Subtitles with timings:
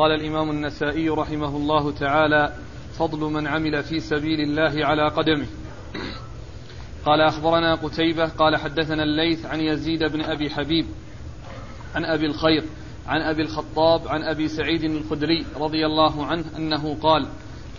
[0.00, 2.52] قال الإمام النسائي رحمه الله تعالى
[2.98, 5.46] فضل من عمل في سبيل الله على قدمه.
[7.06, 10.86] قال أخبرنا قتيبة قال حدثنا الليث عن يزيد بن أبي حبيب
[11.94, 12.64] عن أبي الخير
[13.06, 17.26] عن أبي الخطاب عن أبي سعيد الخدري رضي الله عنه أنه قال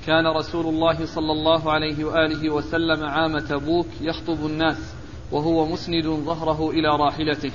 [0.07, 4.93] كان رسول الله صلى الله عليه وآله وسلم عام تبوك يخطب الناس
[5.31, 7.51] وهو مسند ظهره إلى راحلته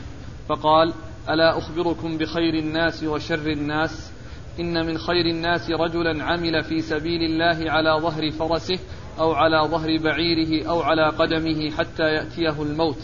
[0.49, 0.93] فقال
[1.29, 4.16] ألا أخبركم بخير الناس وشر الناس؟
[4.61, 8.79] إن من خير الناس رجلا عمل في سبيل الله على ظهر فرسه
[9.19, 12.99] أو على ظهر بعيره أو على قدمه حتى يأتيه الموت.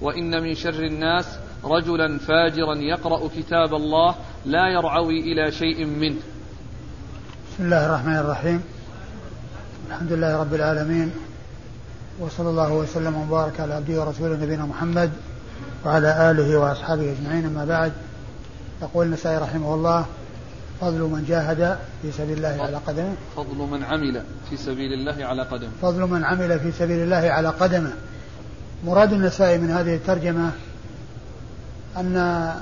[0.00, 6.16] وإن من شر الناس رجلا فاجرا يقرأ كتاب الله لا يرعوي إلى شيء منه.
[7.52, 8.62] بسم الله الرحمن الرحيم.
[9.88, 11.10] الحمد لله رب العالمين.
[12.20, 15.10] وصلى الله وسلم وبارك على عبده ورسوله نبينا محمد
[15.86, 17.92] وعلى آله وأصحابه أجمعين أما بعد.
[18.82, 20.06] يقول النسائي رحمه الله
[20.80, 23.14] فضل من جاهد في سبيل الله على قدمه.
[23.36, 25.70] فضل من عمل في سبيل الله على قدمه.
[25.82, 27.92] فضل من عمل في سبيل الله على قدمه.
[28.84, 30.50] مراد النسائي من هذه الترجمة
[31.96, 32.52] أن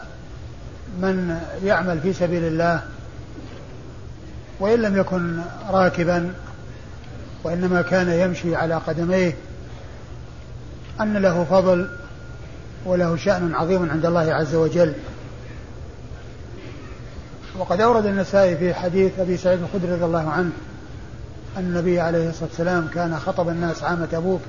[1.01, 2.83] من يعمل في سبيل الله
[4.61, 6.33] وإن لم يكن راكبا
[7.45, 9.37] وإنما كان يمشي على قدميه
[11.01, 11.89] أن له فضل
[12.85, 14.95] وله شأن عظيم عند الله عز وجل.
[17.63, 20.51] وقد أورد النسائي في حديث أبي سعيد الخدري رضي الله عنه
[21.57, 24.41] أن النبي عليه الصلاة والسلام كان خطب الناس عام تبوك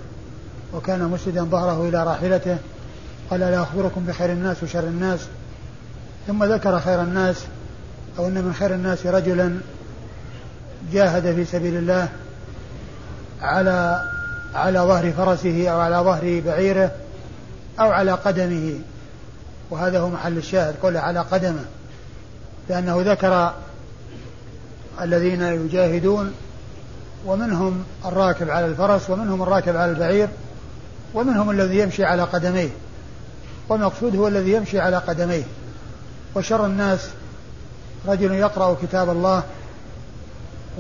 [0.73, 2.57] وكان مسجدا ظهره إلى راحلته.
[3.29, 5.19] قال لا أخبركم بخير الناس وشر الناس.
[6.27, 7.35] ثم ذكر خير الناس
[8.19, 9.57] أو أن من خير الناس رجلا
[10.93, 12.09] جاهد في سبيل الله
[13.41, 14.01] على
[14.55, 16.91] على ظهر فرسه أو على ظهر بعيره
[17.79, 18.79] أو على قدمه.
[19.69, 21.65] وهذا هو محل الشاهد قوله على قدمه.
[22.69, 23.53] لأنه ذكر
[25.01, 26.33] الذين يجاهدون
[27.25, 30.27] ومنهم الراكب على الفرس ومنهم الراكب على البعير
[31.13, 32.69] ومنهم الذي يمشي على قدميه
[33.69, 35.43] والمقصود هو الذي يمشي على قدميه
[36.35, 37.09] وشر الناس
[38.07, 39.43] رجل يقرأ كتاب الله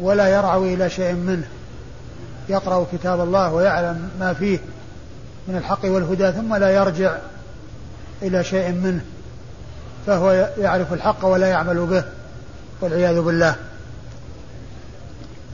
[0.01, 1.47] ولا يرعوي إلى شيء منه
[2.49, 4.59] يقرأ كتاب الله ويعلم ما فيه
[5.47, 7.17] من الحق والهدى ثم لا يرجع
[8.21, 9.01] إلى شيء منه
[10.07, 12.03] فهو يعرف الحق ولا يعمل به
[12.81, 13.55] والعياذ بالله.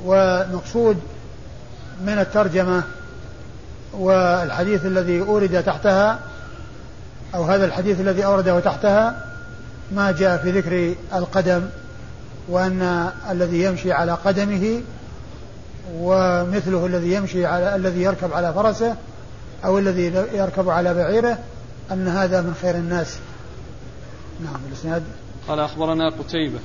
[0.06, 0.98] والمقصود
[2.06, 2.84] من الترجمة
[3.94, 6.20] والحديث الذي أورد تحتها
[7.36, 9.26] أو هذا الحديث الذي أورده تحتها
[9.92, 11.62] ما جاء في ذكر القدم
[12.48, 14.82] وأن الذي يمشي على قدمه
[15.94, 18.96] ومثله الذي يمشي على الذي يركب على فرسه
[19.66, 21.38] أو الذي يركب على بعيره
[21.92, 23.18] أن هذا من خير الناس.
[24.44, 25.04] نعم الإسناد.
[25.48, 26.60] قال أخبرنا قتيبة.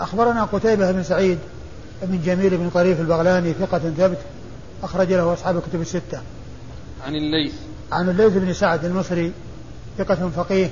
[0.00, 1.38] أخبرنا قتيبة بن سعيد
[2.02, 4.18] بن جميل بن طريف البغلاني ثقة ثبت
[4.82, 6.20] أخرج له أصحاب الكتب الستة.
[7.06, 7.54] عن الليث.
[7.92, 9.32] عن الليث بن سعد المصري
[9.98, 10.70] ثقة فقيه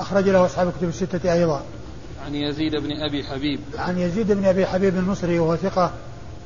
[0.00, 1.62] أخرج له أصحاب الكتب الستة أيضا.
[2.26, 3.60] عن يزيد بن أبي حبيب.
[3.78, 5.90] عن يزيد بن أبي حبيب المصري وهو ثقة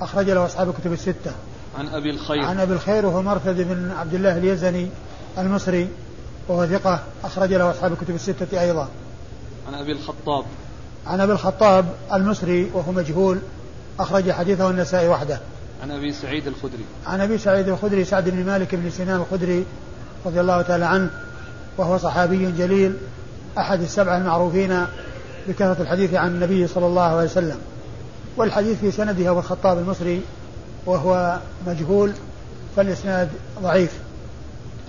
[0.01, 1.33] أخرج له أصحاب الكتب الستة.
[1.79, 2.45] عن أبي الخير.
[2.45, 4.89] عن أبي الخير وهو مرثد بن عبد الله اليزني
[5.39, 5.89] المصري
[6.51, 8.89] وهو ثقة أخرج له أصحاب الكتب الستة أيضا.
[9.69, 10.45] عن أبي الخطاب.
[11.07, 13.39] عن أبي الخطاب المصري وهو مجهول
[14.01, 15.41] أخرج حديثه النسائي وحده.
[15.83, 16.85] عن أبي سعيد الخدري.
[17.07, 19.65] عن أبي سعيد الخدري سعد بن مالك بن سنان الخدري
[20.27, 21.11] رضي الله تعالى عنه
[21.79, 22.97] وهو صحابي جليل
[23.59, 24.87] أحد السبعة المعروفين
[25.49, 27.59] بكثرة الحديث عن النبي صلى الله عليه وسلم.
[28.37, 30.23] والحديث في سنده أبو الخطاب المصري
[30.87, 32.13] وهو مجهول
[32.77, 33.29] فالإسناد
[33.63, 33.93] ضعيف.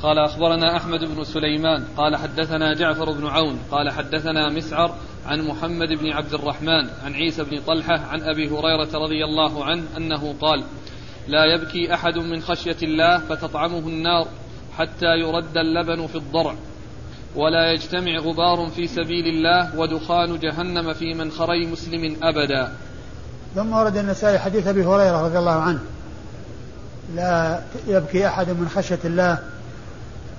[0.03, 4.95] قال أخبرنا أحمد بن سليمان قال حدثنا جعفر بن عون قال حدثنا مسعر
[5.25, 9.83] عن محمد بن عبد الرحمن عن عيسى بن طلحة عن أبي هريرة رضي الله عنه
[9.97, 10.63] أنه قال
[11.27, 14.27] لا يبكي أحد من خشية الله فتطعمه النار
[14.77, 16.55] حتى يرد اللبن في الضرع
[17.35, 22.71] ولا يجتمع غبار في سبيل الله ودخان جهنم في منخري مسلم أبدا.
[23.55, 25.79] ثم ورد النسائي حديث أبي هريرة رضي الله عنه
[27.15, 29.39] لا يبكي أحد من خشية الله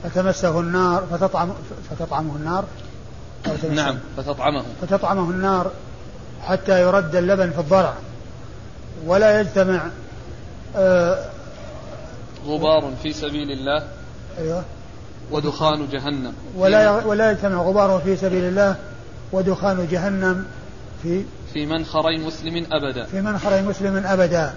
[0.05, 1.53] فتمسه النار فتطعم
[1.91, 2.65] فتطعمه النار.
[3.71, 4.63] نعم فتطعمه.
[4.83, 5.71] فتطعمه النار
[6.43, 7.95] حتى يرد اللبن في الضرع
[9.07, 9.81] ولا يجتمع
[10.77, 11.25] آه
[12.47, 13.87] غبار في سبيل الله.
[14.39, 14.63] أيوه.
[15.31, 16.33] ودخان جهنم.
[16.57, 18.77] ولا ولا يجتمع غبار في سبيل الله.
[19.33, 20.47] ودخان جهنم
[21.03, 23.05] في في منخري مسلم أبدا.
[23.05, 24.55] في منخري مسلم أبدا.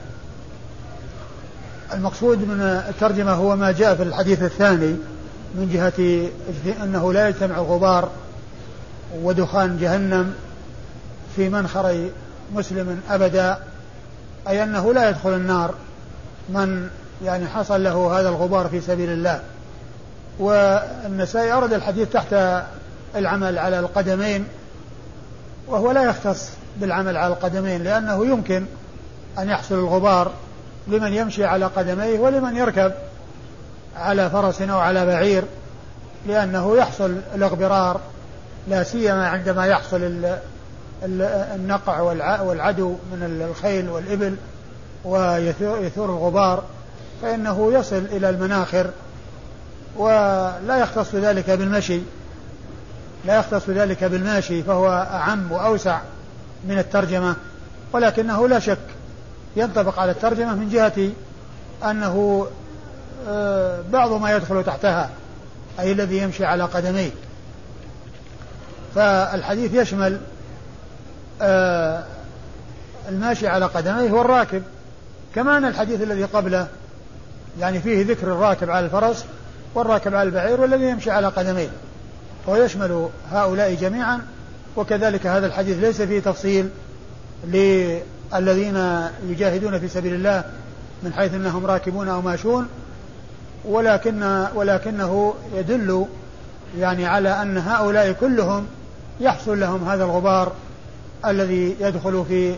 [1.93, 4.95] المقصود من الترجمة هو ما جاء في الحديث الثاني.
[5.55, 6.29] من جهة
[6.83, 8.09] أنه لا يجتمع الغبار
[9.21, 10.33] ودخان جهنم
[11.35, 12.09] في منخر
[12.55, 13.59] مسلم أبدا
[14.47, 15.73] أي أنه لا يدخل النار
[16.49, 16.89] من
[17.23, 19.41] يعني حصل له هذا الغبار في سبيل الله.
[20.39, 22.35] والنسائي أورد الحديث تحت
[23.15, 24.47] العمل على القدمين
[25.67, 28.65] وهو لا يختص بالعمل على القدمين لأنه يمكن
[29.39, 30.31] أن يحصل الغبار
[30.87, 32.91] لمن يمشي على قدميه ولمن يركب
[33.95, 35.43] على فرس أو على بعير
[36.27, 38.01] لأنه يحصل الاغبرار
[38.67, 40.31] لا سيما عندما يحصل
[41.03, 42.01] النقع
[42.41, 44.35] والعدو من الخيل والإبل
[45.05, 46.63] ويثور الغبار
[47.21, 48.89] فإنه يصل إلى المناخر
[49.95, 51.99] ولا يختص ذلك بالمشي.
[53.25, 55.99] لا يختص ذلك بالماشي فهو أعم وأوسع
[56.67, 57.35] من الترجمة
[57.93, 58.77] ولكنه لا شك
[59.55, 61.09] ينطبق على الترجمة من جهة
[61.91, 62.47] أنه
[63.91, 65.09] بعض ما يدخل تحتها
[65.79, 67.11] أي الذي يمشي على قدميه.
[68.95, 70.19] فالحديث يشمل
[71.41, 72.03] آه،
[73.09, 74.63] الماشي على قدميه والراكب.
[75.35, 76.67] كما أن الحديث الذي قبله
[77.59, 79.25] يعني فيه ذكر الراكب على الفرس
[79.75, 81.69] والراكب على البعير والذي يمشي على قدميه.
[82.47, 84.21] ويشمل هؤلاء جميعا
[84.75, 86.69] وكذلك هذا الحديث ليس فيه تفصيل
[87.43, 90.43] للذين يجاهدون في سبيل الله
[91.03, 92.67] من حيث أنهم راكبون أو ماشون.
[93.67, 96.05] ولكن ولكنه يدل
[96.77, 98.67] يعني على أن هؤلاء كلهم
[99.19, 100.51] يحصل لهم هذا الغبار
[101.25, 102.55] الذي يدخل في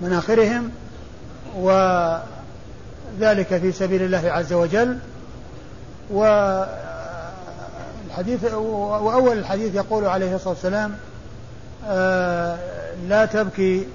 [0.00, 0.70] مناخرهم
[1.56, 2.20] وذلك
[3.48, 4.98] في سبيل الله عز وجل.
[6.10, 6.74] والحديث
[8.54, 10.94] وأول الحديث يقول عليه الصلاة والسلام
[11.86, 12.58] آه،
[13.08, 13.86] لا تبكي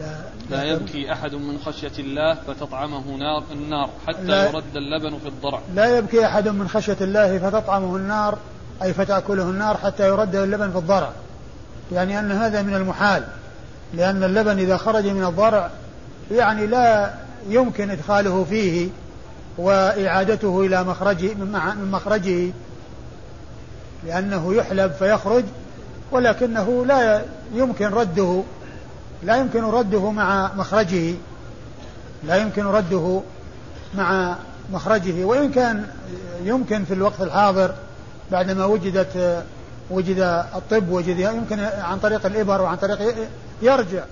[0.00, 0.20] لا,
[0.50, 5.60] لا يبكي أحد من خشية الله فتطعمه نار النار حتى يرد اللبن في الضرع.
[5.74, 8.38] لا يبكي أحد من خشية الله فتطعمه النار
[8.82, 11.12] أي فتأكله النار حتى يرد اللبن في الضرع.
[11.92, 13.24] يعني أن هذا من المحال
[13.94, 15.70] لأن اللبن إذا خرج من الضرع
[16.30, 17.14] يعني لا
[17.48, 18.88] يمكن إدخاله فيه
[19.58, 22.50] وإعادته إلى مخرجه من مخرجه
[24.06, 25.44] لأنه يحلب فيخرج
[26.12, 27.22] ولكنه لا
[27.54, 28.42] يمكن رده
[29.22, 31.14] لا يمكن رده مع مخرجه.
[32.24, 33.20] لا يمكن رده
[33.94, 34.36] مع
[34.72, 35.24] مخرجه.
[35.24, 35.86] وإن كان
[36.44, 37.74] يمكن في الوقت الحاضر
[38.32, 39.44] بعدما وجدت
[39.90, 40.18] وجد
[40.54, 43.14] الطب وجد يمكن عن طريق الإبر وعن طريق
[43.62, 44.04] يرجع.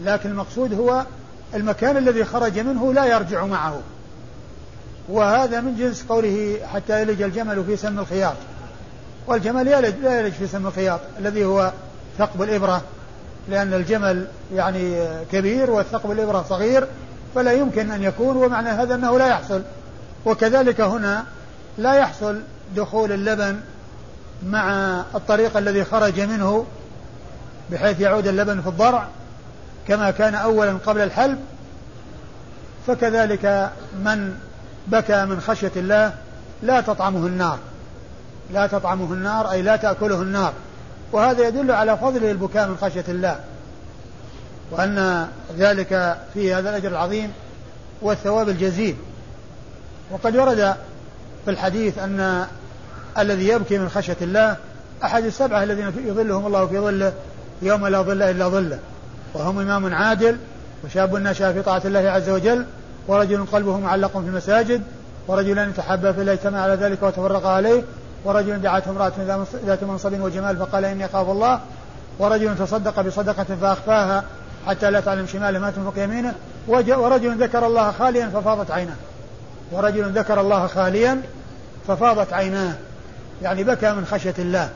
[0.00, 1.04] لكن المقصود هو
[1.54, 3.80] المكان الذي خرج منه لا يرجع معه.
[5.08, 8.36] وهذا من جنس قوله حتى يلج الجمل في سم الخياط.
[9.26, 11.72] والجمل لا يلج في سم الخياط الذي هو
[12.18, 12.82] ثقب الإبرة.
[13.48, 16.86] لأن الجمل يعني كبير والثقب الإبرة صغير
[17.34, 19.62] فلا يمكن أن يكون ومعنى هذا أنه لا يحصل.
[20.24, 21.24] وكذلك هنا
[21.78, 22.40] لا يحصل
[22.76, 23.60] دخول اللبن
[24.46, 24.70] مع
[25.14, 26.66] الطريق الذي خرج منه
[27.70, 29.06] بحيث يعود اللبن في الضرع
[29.88, 31.38] كما كان أولا قبل الحلب.
[32.86, 33.70] فكذلك
[34.04, 34.34] من
[34.86, 36.14] بكى من خشية الله
[36.62, 37.58] لا تطعمه النار.
[38.52, 40.52] لا تطعمه النار أي لا تأكله النار.
[41.12, 43.40] وهذا يدل على فضل البكاء من خشية الله
[44.70, 45.26] وأن
[45.58, 47.32] ذلك فيه هذا الأجر العظيم
[48.02, 48.96] والثواب الجزيل.
[50.10, 50.76] وقد ورد
[51.44, 52.46] في الحديث أن
[53.18, 54.56] الذي يبكي من خشية الله
[55.04, 57.12] أحد السبعة الذين يظلهم الله في ظله
[57.62, 58.78] يوم لا ظل إلا ظله
[59.34, 60.36] وهم إمام عادل
[60.84, 62.66] وشاب نشأ في طاعة الله عز وجل
[63.08, 64.82] ورجل قلبه معلق في المساجد
[65.28, 67.82] ورجلان تحبا في الله اجتمع على ذلك وتفرق عليه
[68.24, 69.12] ورجل دعته امرأة
[69.66, 71.60] ذات منصب وجمال فقال إني أخاف الله.
[72.18, 74.24] ورجل تصدق بصدقة فأخفاها
[74.66, 76.34] حتى لا تعلم شماله ما تنفق يمينه.
[76.68, 78.96] ورجل ذكر الله خاليا ففاضت عيناه.
[79.72, 81.22] ورجل ذكر الله خاليا
[81.88, 82.74] ففاضت عيناه.
[83.42, 84.70] يعني بكى من خشية الله.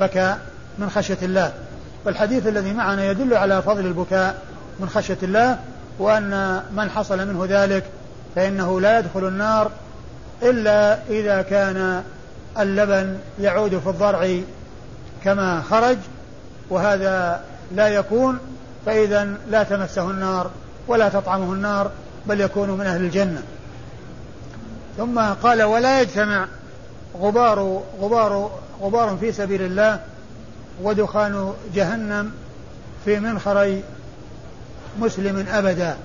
[0.00, 0.34] بكى
[0.78, 1.52] من خشية الله.
[2.04, 4.42] والحديث الذي معنا يدل على فضل البكاء
[4.80, 5.58] من خشية الله
[5.98, 7.84] وأن من حصل منه ذلك
[8.36, 9.70] فإنه لا يدخل النار
[10.42, 12.02] إلا إذا كان
[12.58, 14.40] اللبن يعود في الضرع
[15.24, 15.96] كما خرج
[16.70, 18.38] وهذا لا يكون
[18.86, 20.50] فإذا لا تمسه النار
[20.88, 21.90] ولا تطعمه النار
[22.26, 23.42] بل يكون من أهل الجنة.
[24.96, 26.46] ثم قال ولا يجتمع
[27.20, 28.50] غبار غبار
[28.80, 30.00] غبار في سبيل الله
[30.82, 32.32] ودخان جهنم
[33.04, 33.82] في منخري
[35.00, 35.96] مسلم أبدا.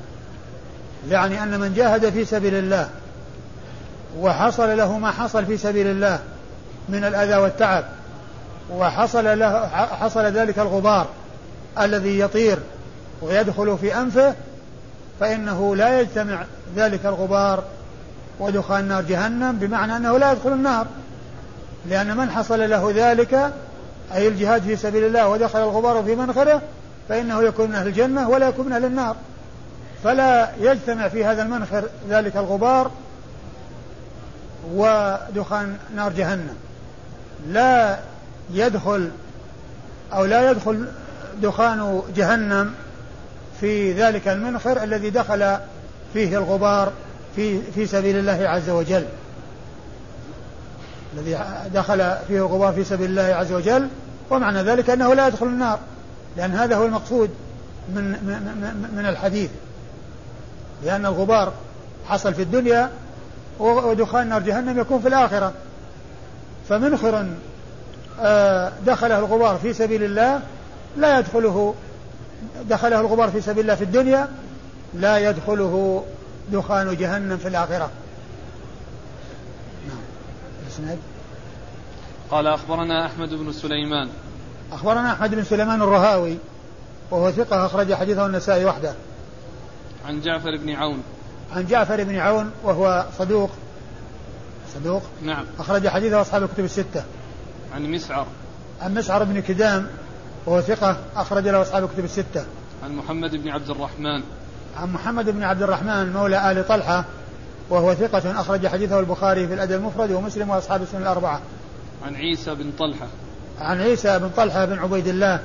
[1.09, 2.89] يعني أن من جاهد في سبيل الله
[4.19, 6.19] وحصل له ما حصل في سبيل الله
[6.89, 7.83] من الأذى والتعب
[8.71, 11.07] وحصل له حصل ذلك الغبار
[11.79, 12.59] الذي يطير
[13.21, 14.33] ويدخل في أنفه
[15.19, 16.43] فإنه لا يجتمع
[16.75, 17.63] ذلك الغبار
[18.39, 20.87] ودخان نار جهنم بمعنى أنه لا يدخل النار.
[21.85, 23.53] لأن من حصل له ذلك
[24.13, 26.61] أي الجهاد في سبيل الله ودخل الغبار في منخره
[27.09, 29.15] فإنه يكون من أهل الجنة ولا يكون من أهل النار.
[30.03, 32.91] فلا يجتمع في هذا المنخر ذلك الغبار
[34.73, 36.55] ودخان نار جهنم.
[37.47, 37.99] لا
[38.53, 39.09] يدخل
[40.13, 40.87] أو لا يدخل
[41.41, 42.73] دخان جهنم
[43.61, 45.57] في ذلك المنخر الذي دخل
[46.13, 46.91] فيه الغبار
[47.35, 49.05] في في سبيل الله عز وجل.
[51.17, 51.39] الذي
[51.73, 53.87] دخل فيه الغبار في سبيل الله عز وجل
[54.29, 55.79] ومعنى ذلك أنه لا يدخل النار
[56.37, 57.29] لأن هذا هو المقصود
[57.95, 59.49] من من, من الحديث.
[60.83, 61.53] لأن الغبار
[62.07, 62.89] حصل في الدنيا
[63.59, 65.53] ودخان نار جهنم يكون في الآخرة.
[66.69, 67.25] فمنخر
[68.19, 70.41] آه، دخله الغبار في سبيل الله
[70.97, 71.75] لا يدخله
[72.69, 74.29] دخله الغبار في سبيل الله في الدنيا
[74.93, 76.03] لا يدخله
[76.51, 77.89] دخان جهنم في الآخرة.
[80.79, 80.97] نعم.
[82.31, 84.09] قال أخبرنا أحمد بن سليمان.
[84.71, 86.37] أخبرنا أحمد بن سليمان الرهاوي
[87.11, 88.93] وهو ثقة أخرج حديثه النسائي وحده.
[90.05, 91.03] عن جعفر بن عون.
[91.55, 93.49] عن جعفر بن عون وهو صدوق
[94.75, 97.03] صدوق نعم أخرج حديثه أصحاب الكتب الستة
[97.75, 98.27] عن مسعر
[98.81, 99.87] عن مسعر بن كدام
[100.45, 102.45] وهو ثقة أخرج له أصحاب الكتب الستة
[102.83, 104.23] عن محمد بن عبد الرحمن
[104.77, 107.05] عن محمد بن عبد الرحمن مولى آل طلحة
[107.69, 111.41] وهو ثقة أخرج حديثه البخاري في الأدب المفرد ومسلم وأصحاب السنة الأربعة.
[112.05, 113.07] عن عيسى بن طلحة.
[113.59, 115.39] عن عيسى بن طلحة بن عبيد الله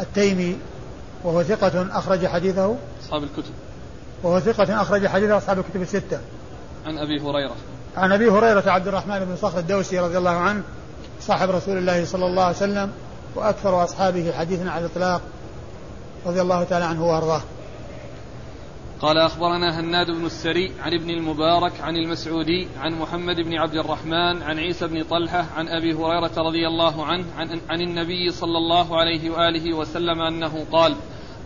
[0.00, 0.56] التيمي
[1.24, 3.52] وهو ثقة أخرج حديثه أصحاب الكتب.
[4.22, 6.18] وهو ثقة أخرج حديثه أصحاب الكتب الستة.
[6.86, 7.56] عن أبي هريرة.
[7.96, 10.62] عن أبي هريرة عبد الرحمن بن صخر الدوسي رضي الله عنه
[11.20, 12.92] صاحب رسول الله صلى الله عليه وسلم
[13.34, 15.20] وأكثر أصحابه حديثا على الإطلاق
[16.26, 17.42] رضي الله تعالى عنه وأرضاه.
[19.00, 24.42] قال أخبرنا هناد بن السري عن ابن المبارك عن المسعودي عن محمد بن عبد الرحمن
[24.42, 29.00] عن عيسى بن طلحة عن أبي هريرة رضي الله عنه عن, عن النبي صلى الله
[29.00, 30.96] عليه وآله وسلم أنه قال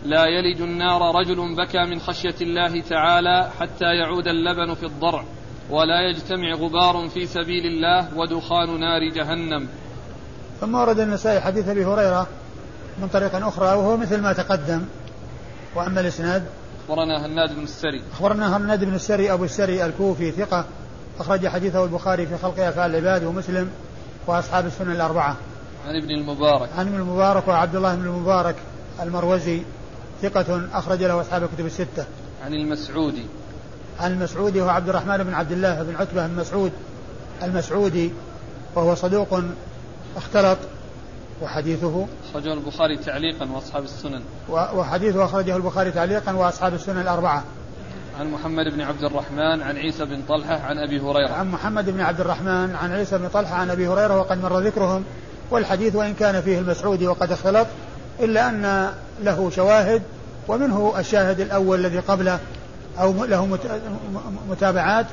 [0.05, 5.25] لا يلج النار رجل بكى من خشية الله تعالى حتى يعود اللبن في الضرع
[5.71, 9.69] ولا يجتمع غبار في سبيل الله ودخان نار جهنم.
[10.61, 12.27] ثم ورد النسائي حديث أبي هريرة
[12.99, 14.85] من طريق أخرى وهو مثل ما تقدم.
[15.75, 16.45] وأما الإسناد؟
[16.89, 18.03] أخبرنا هناد بن السري.
[18.13, 20.65] أخبرنا هناد بن السري أبو السري الكوفي ثقة
[21.21, 23.71] أخرج حديثه البخاري في خلق أفعال العباد ومسلم
[24.27, 25.37] وأصحاب السنن الأربعة.
[25.87, 26.69] عن ابن المبارك.
[26.79, 28.57] عن ابن المبارك وعبد الله بن المبارك
[29.03, 29.63] المروزي
[30.23, 32.05] ثقة أخرج له أصحاب الكتب الستة.
[32.45, 33.27] عن المسعودي.
[34.05, 36.73] المسعودي هو عبد الرحمن بن عبد الله بن عتبة بن مسعود
[37.43, 38.13] المسعودي
[38.75, 39.41] وهو صدوق
[40.17, 40.59] اختلط
[41.43, 44.23] وحديثه أخرجه البخاري تعليقا وأصحاب السنن.
[44.49, 47.45] وحديثه أخرجه البخاري تعليقا وأصحاب السنن الأربعة.
[48.21, 51.33] عن محمد بن عبد الرحمن عن عيسى بن طلحة عن أبي هريرة.
[51.33, 55.05] عن محمد بن عبد الرحمن عن عيسى بن طلحة عن أبي هريرة وقد مر ذكرهم.
[55.51, 57.67] والحديث وإن كان فيه المسعودي وقد اختلط
[58.21, 58.91] إلا أن
[59.23, 60.03] له شواهد
[60.49, 62.39] ومنه الشاهد الأول الذي قبله
[62.99, 63.59] أو له
[64.49, 65.07] متابعات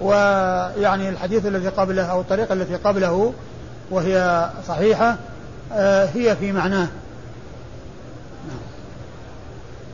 [0.00, 3.32] ويعني الحديث الذي قبله أو الطريقة التي قبله
[3.90, 5.16] وهي صحيحة
[5.72, 6.88] آه، هي في معناه.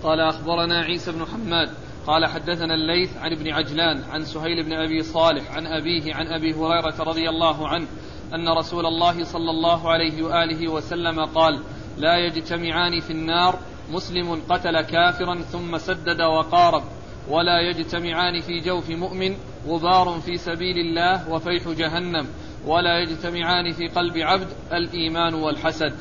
[0.02, 1.70] قال أخبرنا عيسى بن حماد
[2.06, 6.54] قال حدثنا الليث عن ابن عجلان عن سهيل بن أبي صالح عن أبيه عن أبي
[6.54, 7.86] هريرة رضي الله عنه
[8.34, 11.62] أن رسول الله صلى الله عليه وآله وسلم قال
[11.98, 13.58] لا يجتمعان في النار
[13.90, 16.82] مسلم قتل كافرا ثم سدد وقارب.
[17.28, 19.36] ولا يجتمعان في جوف مؤمن
[19.68, 22.26] غبار في سبيل الله وفيح جهنم
[22.66, 25.92] ولا يجتمعان في قلب عبد الإيمان والحسد.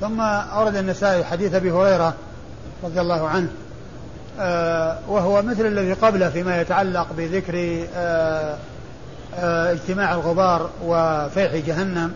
[0.00, 2.14] ثم أورد النسائي حديث أبي هريرة
[2.84, 3.50] رضي الله عنه
[4.40, 8.58] آه وهو مثل الذي قبله فيما يتعلق بذكر آه
[9.34, 12.12] آه اجتماع الغبار وفيح جهنم.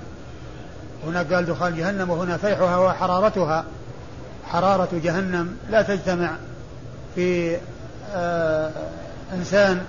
[1.07, 3.65] هناك قال دخان جهنم وهنا فيحها وحرارتها.
[4.47, 6.31] حرارة جهنم لا تجتمع
[7.15, 7.57] في
[9.33, 9.83] إنسان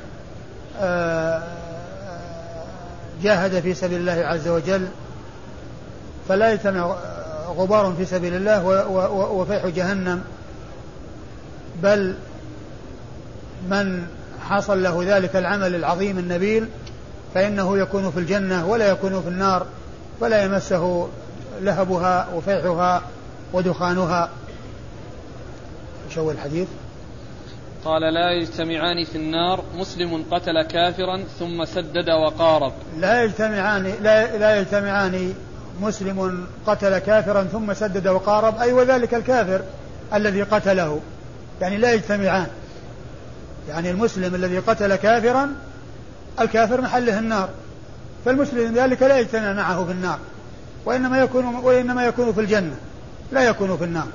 [0.79, 1.43] آه
[3.23, 4.87] جاهد في سبيل الله عز وجل
[6.29, 6.95] فلا يجتمع
[7.47, 8.87] غبار في سبيل الله
[9.31, 10.23] وفيح جهنم.
[11.83, 12.15] بل
[13.69, 14.07] من
[14.41, 16.67] حصل له ذلك العمل العظيم النبيل
[17.33, 19.65] فإنه يكون في الجنة ولا يكون في النار
[20.21, 21.07] فلا يمسه
[21.61, 23.01] لهبها وفيحها
[23.53, 24.29] ودخانها.
[26.09, 26.67] شو الحديث؟
[27.85, 32.73] قال لا يجتمعان في النار مسلم قتل كافرا ثم سدد وقارب.
[32.99, 35.33] لا يجتمعان لا, لا يجتمعان
[35.81, 39.61] مسلم قتل كافرا ثم سدد وقارب أي وذلك الكافر
[40.13, 40.99] الذي قتله.
[41.61, 42.47] يعني لا يجتمعان.
[43.69, 45.55] يعني المسلم الذي قتل كافرا
[46.39, 47.49] الكافر محله النار.
[48.25, 50.19] فالمسلم ذلك لا يجتمع معه في النار
[50.85, 52.75] وإنما يكون وإنما يكون في الجنة
[53.31, 54.07] لا يكون في النار.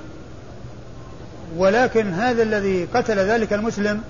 [1.57, 4.01] ولكن هذا الذي قتل ذلك المسلم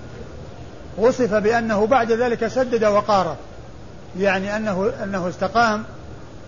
[0.98, 3.36] وصف بأنه بعد ذلك سدد وقارب
[4.18, 5.84] يعني أنه أنه استقام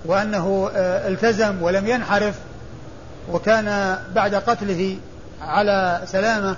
[0.04, 2.34] وأنه آه، التزم ولم ينحرف
[3.32, 4.96] وكان بعد قتله
[5.42, 6.56] على سلامة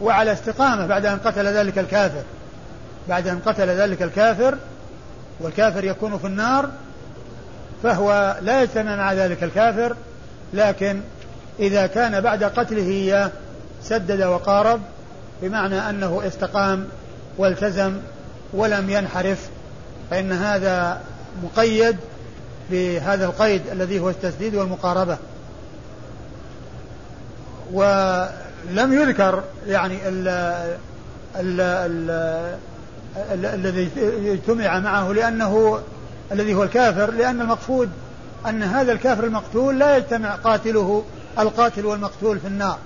[0.00, 2.22] وعلى استقامة بعد أن قتل ذلك الكافر.
[3.08, 4.54] بعد أن قتل ذلك الكافر
[5.40, 6.70] والكافر يكون في النار
[7.82, 9.96] فهو لا يجتمع مع ذلك الكافر
[10.54, 11.00] لكن
[11.60, 13.30] إذا كان بعد قتله إياه
[13.82, 14.80] سدد وقارب
[15.42, 16.88] بمعنى أنه استقام
[17.38, 17.96] والتزم
[18.52, 19.48] ولم ينحرف
[20.10, 21.00] فإن هذا
[21.42, 21.96] مقيد
[22.70, 25.18] بهذا القيد الذي هو التسديد والمقاربة.
[27.72, 30.28] ولم يذكر يعني ال
[31.36, 31.60] ال
[33.32, 33.90] ال الذي
[34.32, 35.80] اجتمع معه لأنه
[36.32, 37.90] الذي هو الكافر لأن المقصود
[38.48, 41.04] أن هذا الكافر المقتول لا يجتمع قاتله
[41.38, 42.78] القاتل والمقتول في النار.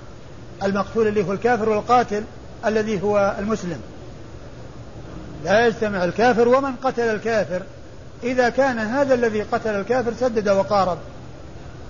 [0.62, 2.24] المقتول اللي هو الكافر والقاتل
[2.66, 3.80] الذي هو المسلم.
[5.44, 7.62] لا يجتمع الكافر ومن قتل الكافر.
[8.22, 10.98] إذا كان هذا الذي قتل الكافر سدد وقارب.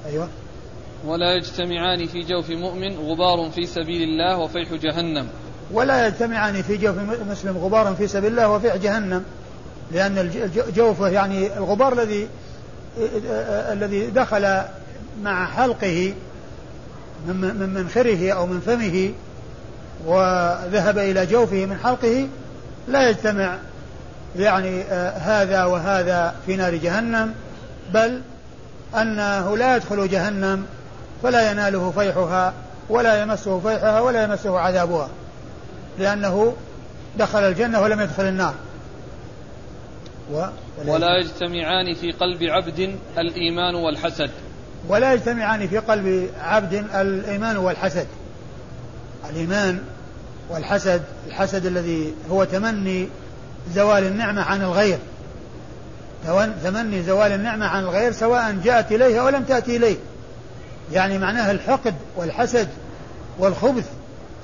[0.06, 0.28] أيوة.
[1.04, 5.28] ولا يجتمعان في جوف مؤمن غبار في سبيل الله وفيح جهنم.
[5.72, 6.96] ولا يجتمعان في جوف
[7.30, 9.24] مسلم غبار في سبيل الله وفيح جهنم.
[9.92, 10.18] لأن
[10.68, 12.28] الجوف يعني الغبار الذي
[13.72, 14.62] الذي دخل
[15.22, 16.14] مع حلقه
[17.26, 19.12] من منخره أو من فمه
[20.06, 22.28] وذهب إلى جوفه من حلقه
[22.88, 23.58] لا يجتمع
[24.36, 27.34] يعني آه، هذا وهذا في نار جهنم
[27.94, 28.20] بل
[28.94, 30.66] أنه لا يدخل جهنم
[31.22, 32.52] فلا يناله فيحها
[32.88, 35.08] ولا يمسه فيحها ولا يمسه عذابها
[35.98, 36.54] لأنه
[37.18, 38.54] دخل الجنة ولم يدخل النار.
[40.32, 40.44] و
[40.86, 44.30] ولا يجتمعان في قلب عبد الإيمان والحسد.
[44.88, 48.06] ولا يجتمعان في قلب عبد الإيمان والحسد.
[49.30, 49.78] الإيمان
[50.50, 53.08] والحسد الحسد الذي هو تمني
[53.74, 54.98] زوال النعمة عن الغير.
[56.64, 59.96] تمني زوال النعمة عن الغير سواء جاءت إليه أو لم تأتي إليه.
[60.92, 62.68] يعني معناها الحقد والحسد
[63.38, 63.86] والخبث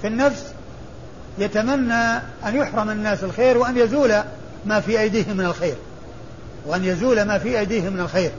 [0.02, 0.44] في النفس.
[1.38, 4.12] يتمنى أن يحرم الناس الخير وأن يزول
[4.66, 5.74] ما في أيديهم من الخير.
[6.66, 8.30] وأن يزول ما في أيديهم من الخير.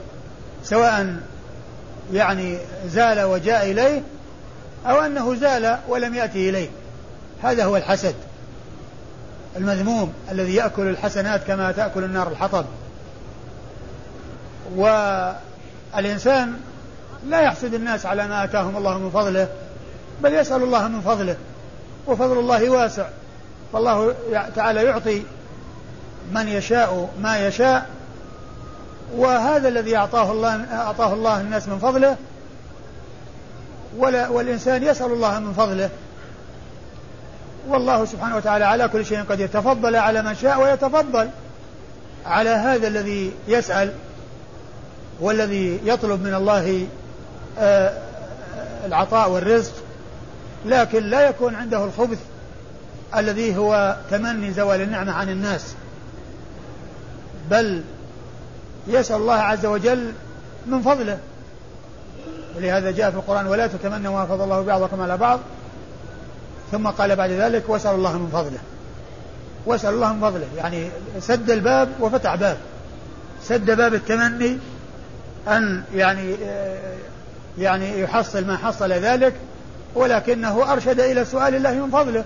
[0.64, 1.16] سواء
[2.12, 4.02] يعني زال وجاء إليه
[4.86, 6.68] أو أنه زال ولم يأتي إليه.
[7.42, 8.14] هذا هو الحسد
[9.56, 12.64] المذموم الذي يأكل الحسنات كما تأكل النار الحطب.
[14.76, 16.54] والإنسان
[17.28, 19.48] لا يحسد الناس على ما آتاهم الله من فضله
[20.22, 21.36] بل يسأل الله من فضله
[22.06, 23.06] وفضل الله واسع.
[23.72, 24.14] فالله
[24.56, 25.22] تعالى يعطي
[26.32, 27.86] من يشاء ما يشاء
[29.16, 32.16] وهذا الذي أعطاه الله أعطاه الله الناس من فضله
[33.96, 35.90] ولا والإنسان يسأل الله من فضله.
[37.68, 39.48] والله سبحانه وتعالى على كل شيء قدير.
[39.48, 41.28] تفضل على من شاء ويتفضل
[42.26, 43.92] على هذا الذي يسأل
[45.20, 46.86] والذي يطلب من الله
[47.58, 47.92] آه،
[48.86, 49.72] العطاء والرزق.
[50.66, 52.18] لكن لا يكون عنده الخبث
[53.16, 55.74] الذي هو تمني زوال النعمة عن الناس.
[57.50, 57.82] بل
[58.86, 60.12] يسأل الله عز وجل
[60.66, 61.18] من فضله.
[62.56, 65.40] ولهذا جاء في القرآن ولا تتمنوا ما فضل الله بعضكم على بعض.
[66.72, 68.58] ثم قال بعد ذلك واسأل الله من فضله.
[69.66, 70.88] واسأل الله من فضله يعني
[71.20, 72.56] سد الباب وفتح باب.
[73.44, 74.58] سد باب التمني
[75.48, 76.36] أن يعني
[77.58, 79.34] يعني يحصل ما حصل ذلك
[79.94, 82.24] ولكنه أرشد إلى سؤال الله من فضله.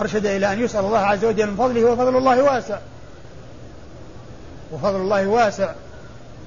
[0.00, 2.78] أرشد إلى أن يسأل الله عز وجل من فضله وفضل الله واسع.
[4.74, 5.72] وفضل الله واسع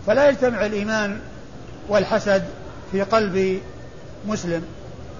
[0.07, 1.19] فلا يجتمع الإيمان
[1.89, 2.43] والحسد
[2.91, 3.61] في قلب
[4.27, 4.61] مسلم.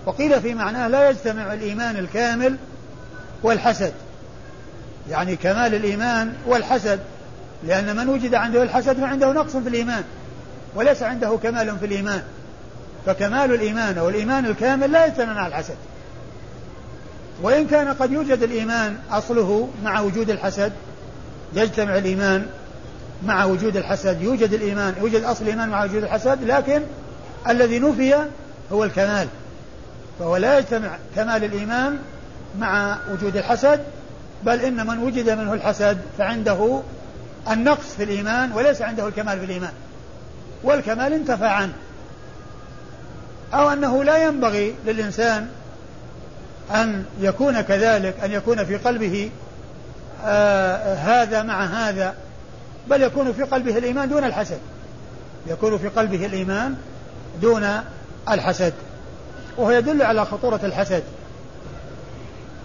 [0.06, 2.56] وقيل في معناه لا يجتمع الإيمان الكامل
[3.44, 3.94] والحسد.
[5.10, 7.00] يعني كمال الإيمان والحسد
[7.64, 10.04] لأن من وجد عنده الحسد فعنده نقص في الإيمان
[10.76, 12.24] وليس عنده كمال في الإيمان.
[13.06, 15.76] فكمال الإيمان أو الإيمان الكامل لا يجتمع مع الحسد.
[17.42, 20.72] وإن كان قد يوجد الإيمان أصله مع وجود الحسد
[21.54, 22.48] يجتمع الإيمان
[23.26, 26.82] مع وجود الحسد يوجد الإيمان يوجد أصل الإيمان مع وجود الحسد لكن
[27.50, 28.16] الذي نفي
[28.72, 29.28] هو الكمال.
[30.20, 31.98] فهو لا يجتمع كمال الإيمان
[32.60, 33.80] مع وجود الحسد
[34.44, 36.82] بل إن من وجد منه الحسد فعنده
[37.52, 39.74] النقص في الإيمان وليس عنده الكمال في الإيمان.
[40.64, 41.74] والكمال انتفى عنه.
[43.54, 45.48] أو أنه لا ينبغي للإنسان
[46.72, 49.30] أن يكون كذلك أن يكون في قلبه
[50.26, 52.16] آه هذا مع هذا.
[52.90, 54.60] بل يكون في قلبه الإيمان دون الحسد.
[55.48, 56.76] يكون في قلبه الإيمان
[57.42, 57.70] دون
[58.30, 58.74] الحسد.
[59.58, 61.04] وهو يدل على خطورة الحسد.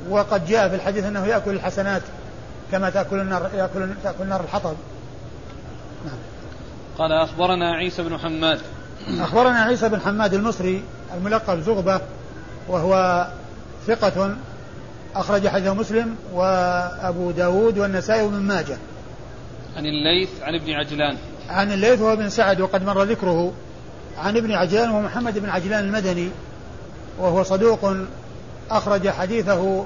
[0.08, 2.02] وقد جاء في الحديث أنه يأكل الحسنات
[2.72, 4.76] كما تأكل النار يأكل تأكل النار الحطب.
[6.04, 6.18] نعم.
[6.98, 8.60] قال أخبرنا عيسى بن حماد.
[9.20, 10.82] أخبرنا عيسى بن حماد المصري
[11.14, 12.00] الملقب زغبة
[12.68, 13.26] وهو
[13.86, 14.36] ثقة
[15.14, 18.76] أخرج حديث مسلم وأبو داود والنسائي وابن ماجه.
[19.76, 21.16] عن الليث عن ابن عجلان.
[21.48, 23.52] عن الليث وهو بن سعد وقد مر ذكره.
[24.18, 26.28] عن ابن عجلان وهو محمد بن عجلان المدني
[27.18, 27.96] وهو صدوق
[28.70, 29.84] أخرج حديثه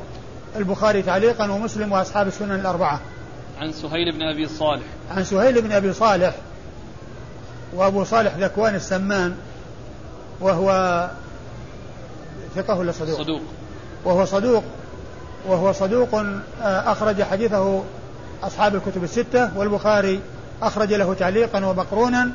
[0.57, 3.01] البخاري تعليقا ومسلم وأصحاب السنن الأربعة.
[3.59, 4.85] عن سهيل بن أبي صالح.
[5.11, 6.35] عن سهيل بن أبي صالح
[7.75, 9.37] وأبو صالح ذكوان السمان
[10.40, 11.11] وهو
[12.57, 13.42] ثقة ولا صدوق؟ صدوق.
[14.05, 14.64] وهو صدوق
[15.46, 17.83] وهو صدوق آه، أخرج حديثه
[18.42, 20.20] أصحاب الكتب الستة والبخاري
[20.62, 22.31] أخرج له تعليقا ومقرونا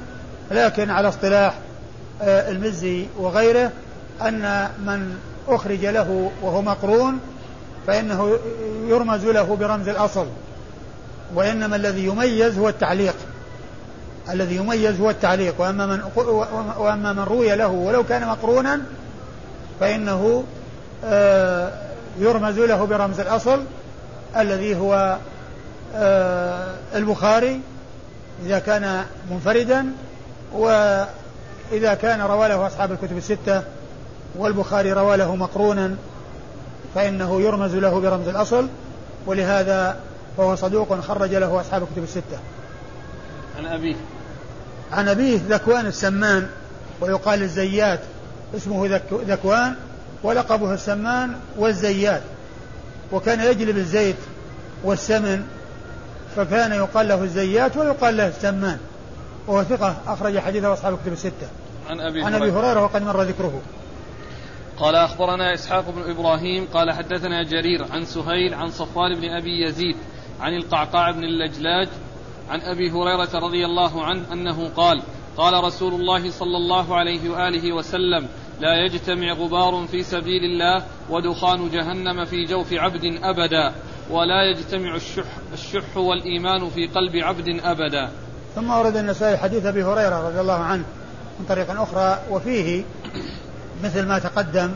[0.51, 1.53] لكن على اصطلاح
[2.21, 3.71] آه، المزي وغيره
[4.21, 7.19] أن من أخرج له وهو مقرون
[7.87, 8.37] فإنه
[8.87, 10.25] يرمز له برمز الأصل.
[11.35, 13.15] وإنما الذي يميز هو التعليق.
[14.29, 15.61] الذي يميز هو التعليق.
[15.61, 16.01] وأما من
[16.77, 18.81] وأما من روي له ولو كان مقرونا
[19.79, 20.43] فإنه
[21.05, 21.71] آه،
[22.19, 23.63] يرمز له برمز الأصل
[24.37, 25.17] الذي هو
[26.95, 27.59] البخاري
[28.45, 29.85] إذا كان منفردا
[30.53, 33.63] وإذا كان روى له أصحاب الكتب الستة
[34.35, 35.95] والبخاري روى له مقرونا
[36.95, 38.67] فإنه يرمز له برمز الأصل
[39.25, 39.97] ولهذا
[40.37, 42.39] فهو صدوق خرج له أصحاب الكتب الستة.
[43.57, 43.95] عن أبيه.
[44.91, 46.47] عن أبيه ذكوان السمان
[47.01, 47.99] ويقال الزيات
[48.57, 49.75] اسمه ذكوان
[50.23, 52.21] ولقبه السمان والزيات.
[53.11, 54.15] وكان يجلب الزيت
[54.83, 55.43] والسمن
[56.35, 58.79] فكان يقال له الزيات ويقال له السمان.
[59.47, 61.47] وهو ثقة أخرج حديثه أصحاب الكتب الستة.
[61.89, 63.61] عن أبي عن أبي هريرة وقد مر ذكره.
[64.77, 69.95] قال أخبرنا إسحاق بن إبراهيم قال حدثنا جرير عن سهيل عن صفوان بن أبي يزيد
[70.41, 71.87] عن القعقاع بن اللجلاج
[72.49, 75.01] عن أبي هريرة رضي الله عنه أنه قال
[75.37, 78.27] قال رسول الله صلى الله عليه وآله وسلم
[78.59, 83.73] لا يجتمع غبار في سبيل الله ودخان جهنم في جوف عبد أبدا.
[84.09, 88.09] ولا يجتمع الشح, الشح والإيمان في قلب عبد أبدا.
[88.55, 90.83] ثم ورد النسائي حديث أبي هريرة رضي الله عنه
[91.39, 92.83] من طريق أخرى وفيه
[93.83, 94.71] مثل ما تقدم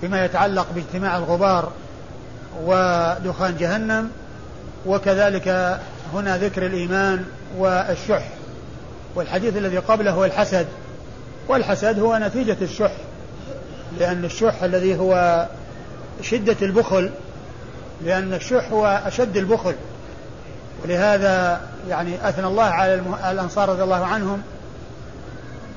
[0.00, 1.72] فيما يتعلق باجتماع الغبار
[2.64, 4.10] ودخان جهنم
[4.86, 5.78] وكذلك
[6.14, 7.24] هنا ذكر الإيمان
[7.58, 8.28] والشح.
[9.14, 10.66] والحديث الذي قبله هو الحسد.
[11.48, 12.92] والحسد هو نتيجة الشح
[13.98, 15.46] لأن الشح الذي هو
[16.22, 17.10] شدة البخل
[18.04, 19.74] لأن الشح هو أشد البخل.
[20.84, 24.42] ولهذا يعني أثنى الله على الأنصار رضي الله عنهم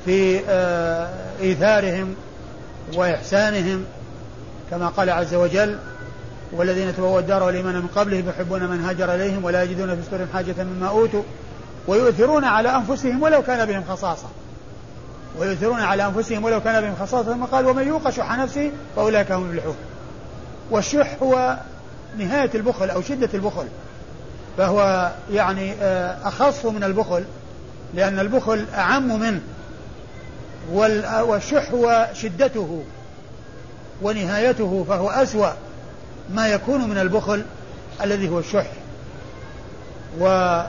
[0.06, 1.10] في آه،
[1.42, 2.16] إيثارهم
[2.94, 3.86] وإحسانهم
[4.72, 5.78] كما قال عز وجل
[6.52, 10.64] والذين تبوا الدار والإيمان من قبلهم يحبون من هاجر إليهم ولا يجدون في صدورهم حاجة
[10.64, 11.24] مما أوتوا
[11.88, 14.28] ويؤثرون على أنفسهم ولو كان بهم خصاصة.
[15.40, 19.44] ويؤثرون على أنفسهم ولو كان بهم خصاصة ثم قال ومن يوق شح نفسه فأولئك هم
[19.44, 19.76] المفلحون.
[20.72, 21.58] والشح هو
[22.18, 23.66] نهاية البخل أو شدة البخل
[24.58, 27.24] فهو يعني آه، أخص من البخل
[27.94, 29.42] لأن البخل أعم منه
[31.24, 32.84] والشح هو شدته
[34.02, 35.52] ونهايته فهو أسوأ
[36.34, 37.44] ما يكون من البخل
[38.04, 38.68] الذي هو الشح.
[40.20, 40.62] و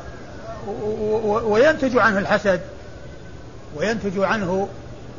[1.45, 2.61] وينتج عنه الحسد
[3.77, 4.69] وينتج عنه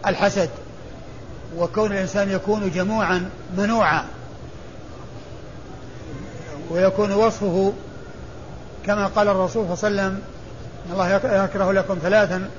[0.08, 0.50] الحسد
[1.58, 4.06] وكون الإنسان يكون جموعا منوعا.
[6.72, 7.74] ويكون وصفه
[8.86, 10.22] كما قال الرسول صلى الله عليه وسلم
[10.86, 12.50] إن الله يكره لكم ثلاثا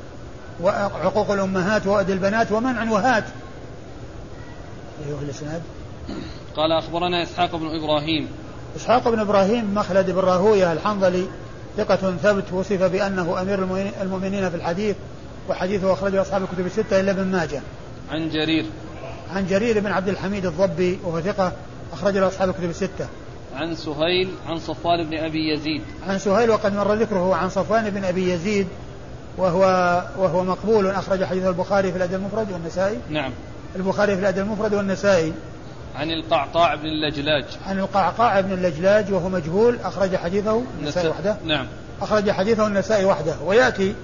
[0.63, 3.25] وعقوق الأمهات وأد البنات ومنع وهات
[5.07, 5.63] أيها الاسناد
[6.57, 8.29] قال أخبرنا إسحاق بن إبراهيم
[8.77, 11.27] إسحاق بن إبراهيم مخلد بن راهوية الحنظلي
[11.77, 13.59] ثقة ثبت وصف بأنه أمير
[14.03, 14.97] المؤمنين في الحديث
[15.49, 17.63] وحديثه أخرجه أصحاب الكتب الستة إلا ابن ماجه.
[18.11, 18.67] عن جرير.
[19.35, 21.53] عن جرير بن عبد الحميد الضبي وهو ثقة
[21.93, 23.07] أخرج له أصحاب الكتب الستة.
[23.57, 25.83] عن سهيل عن صفوان بن أبي يزيد.
[26.09, 28.67] عن سهيل وقد مر ذكره عن صفوان بن أبي يزيد
[29.37, 29.63] وهو
[30.19, 32.99] وهو مقبول أخرج حديث البخاري في الأدب المفرد والنسائي.
[33.11, 33.33] نعم.
[33.77, 35.33] البخاري في الأدب المفرد والنسائي.
[35.97, 41.67] عن القعقاع بن اللجلاج عن القعقاع بن اللجلاج وهو مجهول أخرج حديثه النسائي وحده نعم
[42.03, 43.95] أخرج حديثه النسائي وحده ويأتي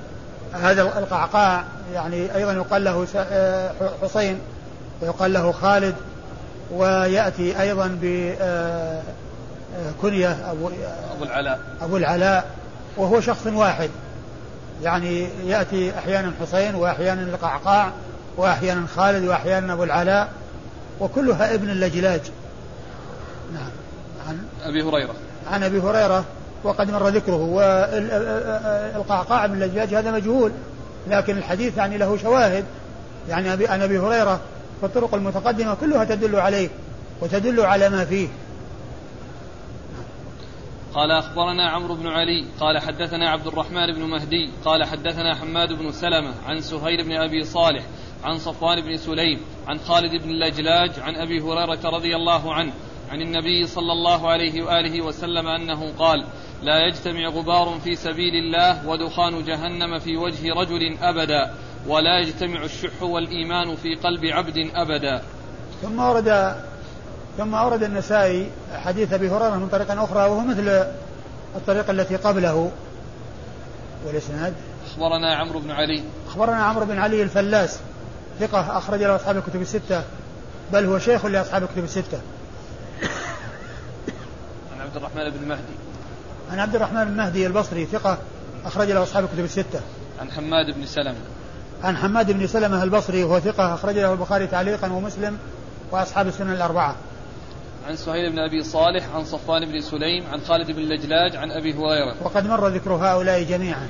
[0.52, 4.38] هذا القعقاع يعني أيضا يقال له آه، حسين
[5.02, 5.94] ويقال له خالد
[6.72, 9.02] ويأتي أيضا بكنية
[9.74, 10.70] آه، أبو
[11.14, 11.60] أبو العلاء.
[11.82, 12.50] أبو العلاء
[12.96, 13.90] وهو شخص واحد.
[14.82, 17.92] يعني يأتي أحيانا حسين وأحيانا القعقاع
[18.36, 20.28] وأحيانا خالد وأحيانا أبو العلاء
[21.00, 22.20] وكلها ابن اللجلاج.
[23.54, 23.70] نعم.
[24.28, 25.14] عن أبي هريرة.
[25.50, 26.24] عن أبي هريرة
[26.64, 27.36] وقد مر ذكره.
[28.94, 30.52] والقعقاع بن اللجلاج هذا مجهول
[31.08, 32.64] لكن الحديث يعني له شواهد.
[33.28, 34.40] يعني عن أبي هريرة
[34.82, 36.68] فالطرق المتقدمة كلها تدل عليه
[37.20, 38.28] وتدل على ما فيه.
[40.94, 45.90] قال أخبرنا عمرو بن علي قال حدثنا عبد الرحمن بن مهدي قال حدثنا حماد بن
[45.90, 47.84] سلمة عن سهيل بن أبي صالح
[48.24, 52.72] عن صفوان بن سليم عن خالد بن اللجلاج عن أبي هريرة رضي الله عنه
[53.10, 56.24] عن النبي صلى الله عليه وآله وسلم أنه قال
[56.62, 61.54] لا يجتمع غبار في سبيل الله ودخان جهنم في وجه رجل أبدا
[61.86, 65.22] ولا يجتمع الشح والإيمان في قلب عبد أبدا.
[65.82, 66.28] ثم ورد
[67.38, 70.86] ثم أورد النسائي حديث أبي هريرة من طريق أخرى وهو مثل
[71.56, 72.70] الطريقة التي قبله.
[74.06, 74.54] والإسناد؟
[74.86, 76.02] أخبرنا عمرو بن علي.
[76.28, 77.78] أخبرنا عمرو بن علي الفلاس
[78.40, 80.02] ثقة أخرج له أصحاب الكتب الستة
[80.72, 82.20] بل هو شيخ لأصحاب الكتب الستة.
[84.74, 85.74] عن عبد الرحمن بن مهدي.
[86.52, 88.18] عن عبد الرحمن بن مهدي البصري ثقة
[88.66, 89.80] أخرج له أصحاب الكتب الستة.
[90.20, 91.18] عن حماد بن سلمة.
[91.84, 95.38] عن حماد بن سلمة البصري وهو ثقة أخرج له البخاري تعليقا ومسلم
[95.90, 96.96] وأصحاب السنن الأربعة.
[97.84, 101.74] عن سهيل بن أبي صالح عن صفوان بن سليم عن خالد بن لجلاج عن أبي
[101.74, 102.14] هريرة.
[102.24, 103.88] وقد مر ذكر هؤلاء جميعا.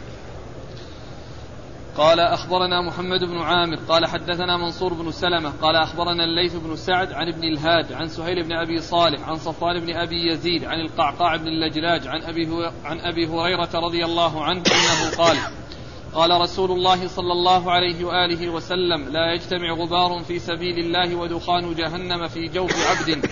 [1.96, 7.12] قال أخبرنا محمد بن عامر قال حدثنا منصور بن سلمة قال أخبرنا الليث بن سعد
[7.12, 11.36] عن ابن الهاد عن سهيل بن أبي صالح عن صفوان بن أبي يزيد عن القعقاع
[11.36, 15.36] بن اللجلاج عن أبي عن أبي هريرة رضي الله عنه أنه قال
[16.14, 21.74] قال رسول الله صلى الله عليه وآله وسلم لا يجتمع غبار في سبيل الله ودخان
[21.74, 23.26] جهنم في جوف عبد.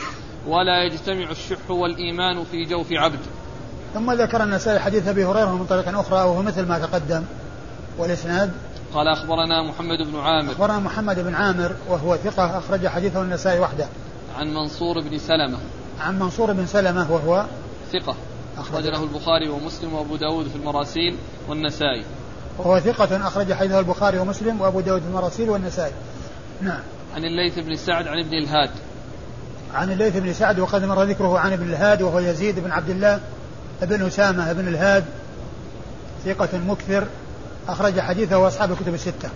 [0.46, 3.20] ولا يجتمع الشح والإيمان في جوف عبد.
[3.94, 7.24] ثم ذكر النسائي حديث أبي هريرة من طريق أخرى وهو مثل ما تقدم.
[7.98, 8.52] والإسناد؟
[8.94, 10.52] قال أخبرنا محمد بن عامر.
[10.52, 13.86] أخبرنا محمد بن عامر وهو ثقة أخرج حديثه النسائي وحده.
[14.38, 15.58] عن منصور بن سلمة.
[16.00, 17.46] عن منصور بن سلمة وهو
[17.92, 18.16] ثقة.
[18.58, 18.86] أخرج.
[18.86, 21.16] له البخاري ومسلم وأبو داود في المراسيل
[21.48, 22.04] والنسائي.
[22.58, 25.92] وهو ثقة أخرج حديثه البخاري ومسلم وأبو داود في المراسيل والنسائي.
[26.60, 26.80] نعم.
[27.14, 28.70] عن الليث بن سعد عن ابن الهاد.
[29.74, 33.20] عن الليث بن سعد وقد مر ذكره عن ابن الهاد وهو يزيد بن عبد الله
[33.82, 35.04] بن أسامة بن الهاد
[36.24, 37.06] ثقة مكثر
[37.68, 39.28] أخرج حديثه وأصحاب الكتب الستة.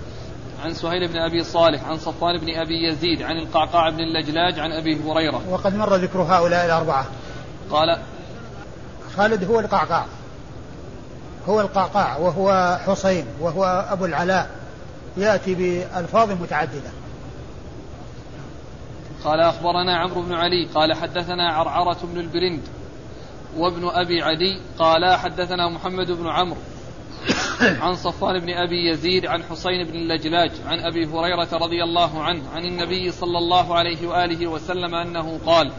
[0.65, 4.73] عن سهيل بن أبي صالح عن صفوان بن أبي يزيد عن القعقاع بن اللجلاج عن
[4.73, 5.43] أبي هريرة.
[5.51, 7.07] وقد مر ذكر هؤلاء الأربعة.
[7.71, 7.99] قال
[9.17, 10.07] خالد هو القعقاع.
[11.49, 14.51] هو القعقاع وهو حسين وهو أبو العلاء.
[15.17, 16.91] يأتي بألفاظ متعددة.
[19.27, 22.61] قال أخبرنا عمرو بن علي قال حدثنا عرعرة بن البرند
[23.57, 26.61] وابن أبي عدي قال حدثنا محمد بن عمرو
[27.61, 32.43] عن صفوان بن أبي يزيد عن حسين بن اللجلاج عن أبي هريرة رضي الله عنه
[32.55, 35.73] عن النبي صلى الله عليه وآله وسلم أنه قال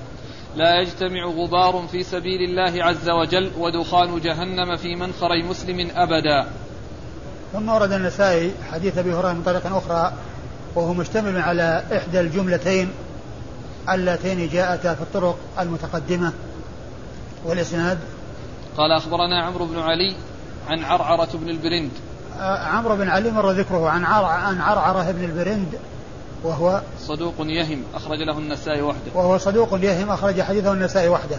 [0.56, 6.48] لا يجتمع غبار في سبيل الله عز وجل ودخان جهنم في منخر مسلم أبدا.
[7.54, 10.14] ثم ورد النسائي حديث أبي هريرة من طريق أخرى
[10.76, 12.92] وهو مشتمل على إحدى الجملتين
[13.90, 16.34] اللتين جاءتا في الطرق المتقدمة
[17.46, 17.98] والإسناد؟
[18.78, 20.16] قال أخبرنا عمرو بن علي
[20.68, 21.92] عن عرعرة بن البرند.
[22.40, 25.80] آه، عمرو بن علي مر ذكره عن عن عرعرة بن البرند
[26.44, 29.12] وهو صدوق يهم أخرج له النسائي وحده.
[29.16, 31.38] وهو صدوق يهم أخرج حديثه النسائي وحده.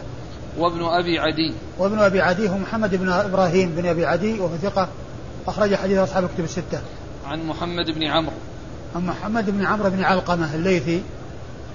[0.58, 1.54] وابن أبي عدي.
[1.78, 4.88] وابن أبي عدي هو محمد بن إبراهيم بن أبي عدي وهو ثقة
[5.46, 6.80] أخرج حديث أصحاب الكتب الستة.
[7.26, 8.36] عن محمد بن عمرو.
[8.96, 11.02] عن محمد بن عمرو بن علقمة الليثي.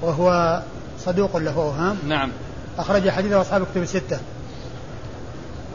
[0.04, 0.62] وهو
[1.00, 2.32] صدوق له أوهام نعم.
[2.78, 4.20] أخرج حديثه أصحاب الكتب الستة.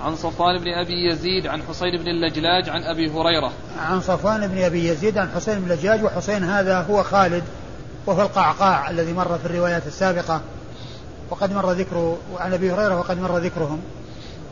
[0.04, 3.52] عن صفوان بن أبي يزيد عن حسين بن اللجلاج عن أبي هريرة.
[3.78, 7.44] عن صفوان بن أبي يزيد عن حسين بن اللجاج وحسين هذا هو خالد
[8.06, 10.40] وهو القعقاع الذي مر في الروايات السابقة
[11.30, 13.80] وقد مر ذكره عن أبي هريرة وقد مر ذكرهم.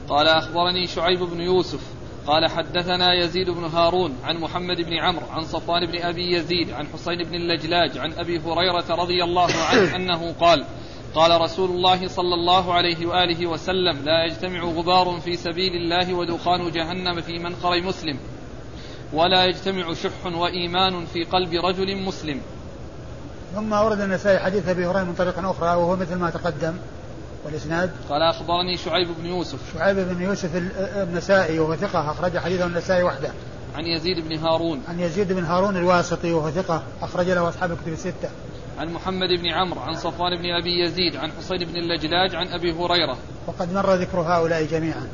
[0.09, 1.81] قال أخبرني شعيب بن يوسف
[2.27, 6.87] قال حدثنا يزيد بن هارون عن محمد بن عمرو عن صفوان بن أبي يزيد عن
[6.87, 10.65] حسين بن اللجلاج عن أبي هريرة رضي الله عنه أنه قال
[11.15, 16.71] قال رسول الله صلى الله عليه وآله وسلم لا يجتمع غبار في سبيل الله ودخان
[16.71, 18.19] جهنم في منخر مسلم
[19.13, 22.41] ولا يجتمع شح وإيمان في قلب رجل مسلم.
[23.55, 26.75] ثم ورد النسائي حديث أبي هريرة من طريق أخرى وهو مثل ما تقدم.
[27.47, 29.59] والإسناد؟ قال أخبرني شعيب بن يوسف.
[29.75, 30.51] شعيب بن يوسف
[30.97, 33.31] النسائي وهو ثقة أخرج حديثه النسائي وحده.
[33.75, 34.83] عن يزيد بن هارون.
[34.89, 38.29] عن يزيد بن هارون الواسطي وهو ثقة أخرج له أصحاب الكتب الستة.
[38.79, 42.73] عن محمد بن عمرو عن صفوان بن أبي يزيد عن حسين بن اللجلاج عن أبي
[42.73, 43.17] هريرة.
[43.47, 45.09] وقد مر ذكر هؤلاء جميعا.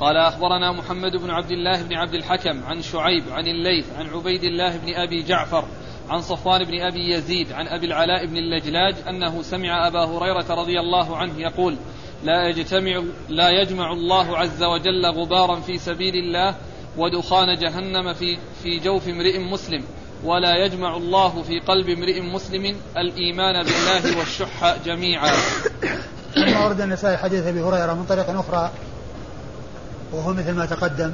[0.00, 4.44] قال أخبرنا محمد بن عبد الله بن عبد الحكم عن شعيب عن الليث عن عبيد
[4.44, 5.64] الله بن أبي جعفر
[6.08, 10.80] عن صفوان بن أبي يزيد عن أبي العلاء بن اللجلاج أنه سمع أبا هريرة رضي
[10.80, 11.76] الله عنه يقول
[12.24, 16.54] لا يجتمع لا يجمع الله عز وجل غبارا في سبيل الله
[16.96, 19.84] ودخان جهنم في في جوف امرئ مسلم
[20.24, 25.30] ولا يجمع الله في قلب امرئ مسلم الإيمان بالله والشح جميعا.
[26.34, 28.70] ثم ورد النسائي حديث أبي هريرة من طريق أخرى
[30.12, 31.12] وهو مثل ما تقدم.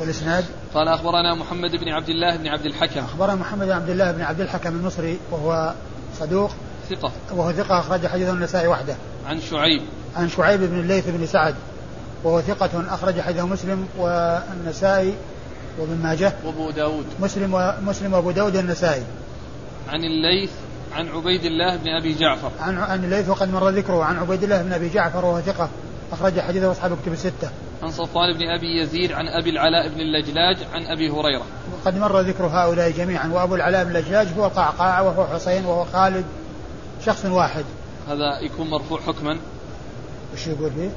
[0.00, 3.00] والإسناد؟ قال أخبرنا محمد بن عبد الله بن عبد الحكم.
[3.00, 5.74] أخبرنا محمد بن عبد الله بن عبد الحكم المصري وهو
[6.18, 6.50] صدوق
[6.90, 7.12] ثقة.
[7.32, 8.96] وهو ثقة أخرج حديثه النسائي وحده.
[9.26, 9.82] عن شعيب.
[10.16, 11.54] عن شعيب بن الليث بن سعد
[12.24, 15.14] وهو ثقة أخرج حديثه مسلم والنسائي
[15.78, 16.32] وابن ماجه.
[16.44, 17.06] وأبو داود.
[17.20, 19.02] مسلم ومسلم وأبو داود والنسائي.
[19.88, 20.50] عن الليث
[20.92, 22.50] عن عبيد الله بن أبي جعفر.
[22.60, 25.68] عن عن الليث وقد مر ذكره عن عبيد الله بن أبي جعفر وهو ثقة.
[26.12, 27.50] أخرج حديثه اصحاب الكتب الستة.
[27.82, 31.44] عن صفوان بن أبي يزيد عن أبي العلاء بن اللجلاج عن أبي هريرة.
[31.72, 36.24] وقد مر ذكر هؤلاء جميعا وأبو العلاء بن اللجلاج هو القعقاع وهو حسين وهو خالد
[37.06, 37.64] شخص واحد.
[38.08, 39.38] هذا يكون مرفوع حكما.
[40.34, 40.90] وش يقول فيه؟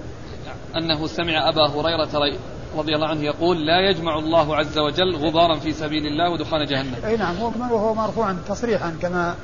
[0.78, 2.38] أنه سمع أبا هريرة
[2.78, 6.96] رضي الله عنه يقول لا يجمع الله عز وجل غبارا في سبيل الله ودخان جهنم.
[7.06, 9.36] أي نعم وهو مرفوعا تصريحا كما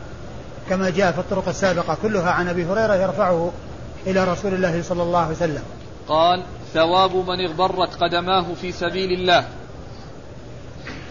[0.70, 3.52] كما جاء في الطرق السابقة كلها عن أبي هريرة يرفعه
[4.08, 5.64] إلى رسول الله صلى الله عليه وسلم.
[6.08, 9.48] قال ثواب من اغبرت قدماه في سبيل الله.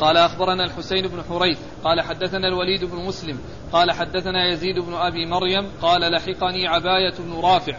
[0.01, 1.59] قال أخبرنا الحسين بن حريث.
[1.85, 3.39] قال حدثنا الوليد بن مسلم.
[3.73, 5.71] قال حدثنا يزيد بن أبي مريم.
[5.83, 7.77] قال لحقني عباية بن رافع.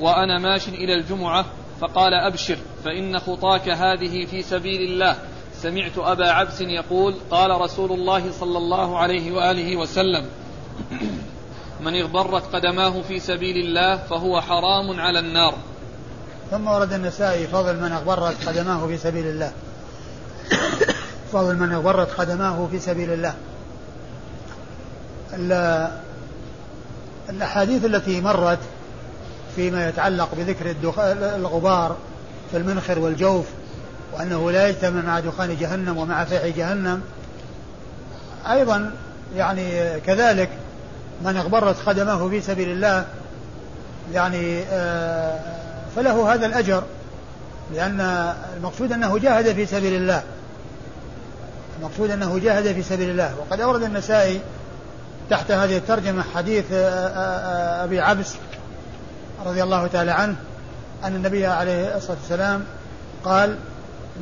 [0.00, 1.44] وأنا ماش إلى الجمعة.
[1.80, 5.16] فقال أبشر فإن خطاك هذه في سبيل الله.
[5.52, 10.26] سمعت أبا عبس يقول قال رسول الله صلى الله عليه وآله وسلم
[11.88, 15.54] من اغبرت قدماه في سبيل الله فهو حرام على النار.
[16.50, 19.52] ثم ورد النسائي فضل من أغبرت قدماه في سبيل الله.
[21.32, 23.34] فضل من أغبرت قدماه في سبيل الله.
[27.30, 28.58] الأحاديث التي مرت
[29.56, 30.74] فيما يتعلق بذكر
[31.36, 31.96] الغبار
[32.50, 33.46] في المنخر والجوف
[34.12, 37.02] وأنه لا يجتمع مع دخان جهنم ومع فيح جهنم
[38.50, 38.92] أيضا
[39.36, 40.50] يعني كذلك
[41.24, 43.04] من اغبرت خدمه في سبيل الله
[44.12, 45.40] يعني آه،
[45.96, 46.82] فله هذا الأجر
[47.74, 48.00] لأن
[48.56, 50.22] المقصود أنه جاهد في سبيل الله.
[51.78, 53.34] المقصود أنه جاهد في سبيل الله.
[53.38, 54.40] وقد أورد النسائي
[55.30, 58.34] تحت هذه الترجمة حديث آه، آه، أبي عبس
[59.46, 60.36] رضي الله تعالى عنه
[61.04, 62.64] أن النبي عليه الصلاة والسلام
[63.24, 63.58] قال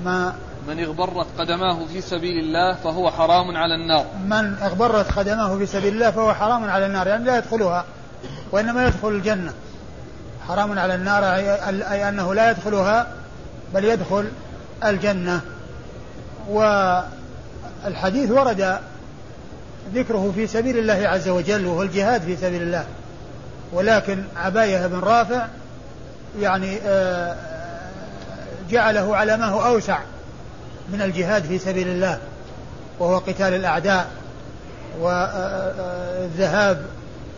[0.04, 0.35] ما
[0.68, 4.07] من اغبرت قدماه في سبيل الله فهو حرام على النار.
[4.26, 7.85] من اغبرت قدماه في سبيل الله فهو حرام على النار يعني لا يدخلها
[8.52, 9.52] وإنما يدخل الجنة.
[10.48, 11.24] حرام على النار
[11.92, 13.07] أي أنه لا يدخلها
[13.74, 14.29] بل يدخل
[14.85, 15.40] الجنة.
[16.48, 18.79] والحديث ورد
[19.94, 22.85] ذكره في سبيل الله عز وجل وهو الجهاد في سبيل الله.
[23.72, 25.46] ولكن عباية بن رافع
[26.40, 27.37] يعني آه،
[28.70, 29.98] جعله على ما هو أوسع.
[30.92, 32.18] من الجهاد في سبيل الله
[32.99, 34.11] وهو قتال الأعداء
[35.01, 36.83] والذهاب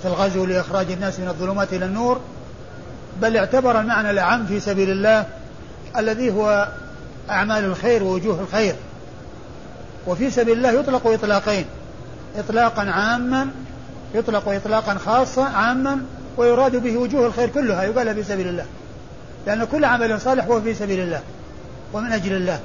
[0.02, 2.20] في الغزو لإخراج الناس من الظلمات إلى النور.
[3.22, 5.26] بل اعتبر المعنى الأعم في سبيل الله
[5.98, 6.68] الذي هو
[7.30, 8.74] أعمال الخير ووجوه الخير.
[10.06, 11.64] وفي سبيل الله يطلق إطلاقين
[12.36, 13.48] إطلاقا عاما
[14.14, 16.00] يطلق إطلاقا خاصا عاما
[16.36, 18.66] ويراد به وجوه الخير كلها يقال في سبيل الله.
[19.46, 21.20] لأن كل عمل صالح هو في سبيل الله
[21.92, 22.60] ومن أجل الله.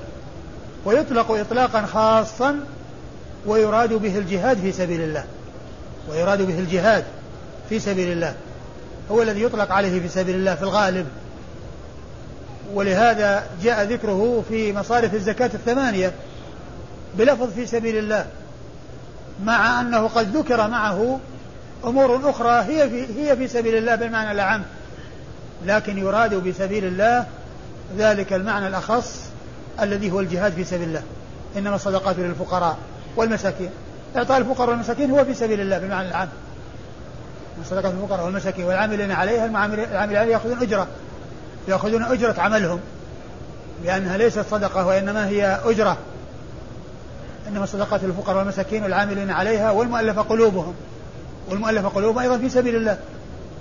[0.86, 2.60] ويطلق إطلاقا خاصا
[3.46, 5.24] ويراد به الجهاد في سبيل الله.
[6.10, 7.04] ويراد به الجهاد
[7.69, 8.34] في سبيل الله.
[9.12, 11.06] هو الذي يطلق عليه في سبيل الله في الغالب.
[12.74, 16.12] ولهذا جاء ذكره في مصارف الزكاة الثمانية
[17.17, 18.26] بلفظ في سبيل الله
[19.43, 21.19] مع أنه قد ذكر معه
[21.86, 24.62] أمور أخرى هي في, هي في سبيل الله بالمعنى الأعم
[25.65, 27.26] لكن يراد بسبيل الله
[27.98, 29.22] ذلك المعنى الأخص
[29.81, 31.03] الذي هو الجهاد في سبيل الله.
[31.57, 32.78] إنما الصدقات للفقراء
[33.15, 33.69] والمساكين.
[34.15, 36.30] إعطاء الفقراء والمساكين هو في سبيل الله بالمعنى العام.
[37.61, 40.88] الصدقات للفقراء والمساكين والعاملين عليها العاملين عليها يأخذون أجرة.
[41.67, 42.80] يأخذون أجرة عملهم.
[43.84, 45.97] لأنها ليست صدقة وإنما هي أجرة.
[47.47, 50.74] إنما الصدقات للفقراء والمساكين والعاملين عليها والمؤلفة قلوبهم.
[51.49, 52.97] والمؤلفة قلوبهم أيضا في سبيل الله.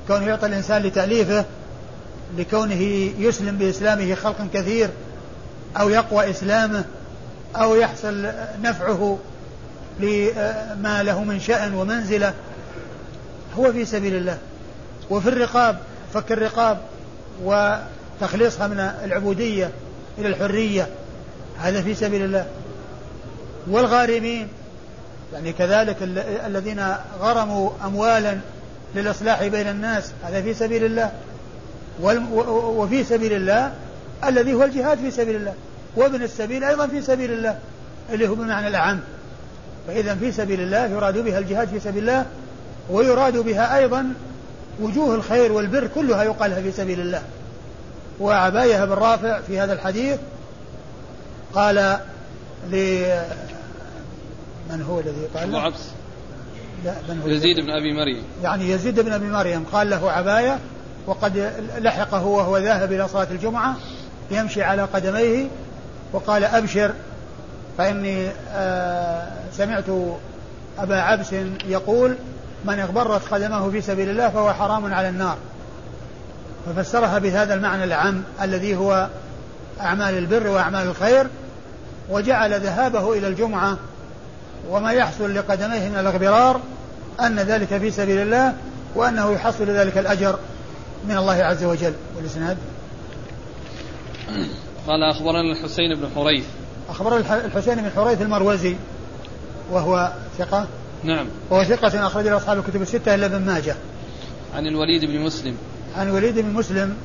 [0.08, 1.44] كونه يعطي الإنسان لتأليفه
[2.38, 2.82] لكونه
[3.18, 4.90] يسلم بإسلامه خلق كثير
[5.80, 6.84] أو يقوى إسلامه
[7.56, 8.30] أو يحصل
[8.62, 9.18] نفعه
[10.00, 12.34] لما له من شأن ومنزلة
[13.58, 14.38] هو في سبيل الله.
[15.10, 15.78] وفي الرقاب
[16.14, 16.78] فك الرقاب
[17.42, 19.70] وتخليصها من العبودية
[20.18, 20.88] إلى الحرية
[21.60, 22.46] هذا في سبيل الله.
[23.66, 24.48] والغارمين
[25.32, 25.96] يعني كذلك
[26.46, 28.38] الذين غرموا أموالا
[28.94, 31.12] للإصلاح بين الناس هذا في سبيل الله.
[32.00, 33.72] وفي سبيل الله
[34.24, 35.54] الذي هو الجهاد في سبيل الله
[35.96, 37.58] وابن السبيل أيضا في سبيل الله
[38.12, 39.00] اللي هو بمعنى الأعم
[39.86, 42.26] فإذا في سبيل الله يراد بها الجهاد في سبيل الله
[42.90, 44.14] ويراد بها أيضا
[44.80, 47.22] وجوه الخير والبر كلها يقالها في سبيل الله.
[48.20, 50.18] وعباية بن رافع في هذا الحديث
[51.54, 51.98] قال
[52.70, 53.04] ل
[54.70, 55.80] من هو الذي قال؟ أبو عبس.
[56.84, 58.22] لا من هو؟ يزيد بن أبي مريم.
[58.42, 60.58] يعني يزيد بن أبي مريم قال له عباية
[61.06, 63.76] وقد لحقه وهو ذاهب إلى صلاة الجمعة
[64.34, 65.46] يمشي على قدميه
[66.12, 66.92] وقال أبشر
[67.78, 69.84] فإني آه سمعت
[70.78, 71.32] أبا عبس
[71.64, 72.16] يقول
[72.64, 75.36] من اغبرت قدمه في سبيل الله فهو حرام على النار.
[76.66, 79.08] ففسرها بهذا المعنى العام الذي هو
[79.80, 81.26] أعمال البر وأعمال الخير
[82.10, 83.76] وجعل ذهابه إلى الجمعة.
[84.70, 86.60] وما يحصل لقدميه من الاغبرار
[87.20, 88.54] أن ذلك في سبيل الله
[88.94, 90.38] وأنه يحصل ذلك الأجر
[91.08, 91.94] من الله عز وجل.
[92.16, 92.56] والإسناد؟
[94.86, 96.44] قال أخبرنا الحسين بن حريث.
[96.88, 98.76] أخبرنا الحسين بن حريث المروزي
[99.70, 100.66] وهو ثقة.
[101.04, 101.26] نعم.
[101.50, 103.76] وهو ثقة أخرج له أصحاب الكتب الستة إلا ابن ماجه.
[104.54, 105.56] عن الوليد بن مسلم.
[105.96, 106.96] عن الوليد بن مسلم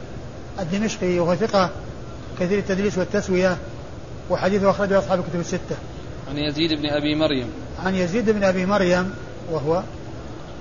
[0.60, 1.72] الدمشقي وهو ثقة
[2.40, 3.58] كثير التدليس والتسوية
[4.30, 5.76] وحديثه أخرجه أصحاب الكتب الستة.
[6.30, 7.48] عن يزيد بن أبي مريم.
[7.86, 9.14] عن يزيد بن أبي مريم
[9.52, 9.84] وهو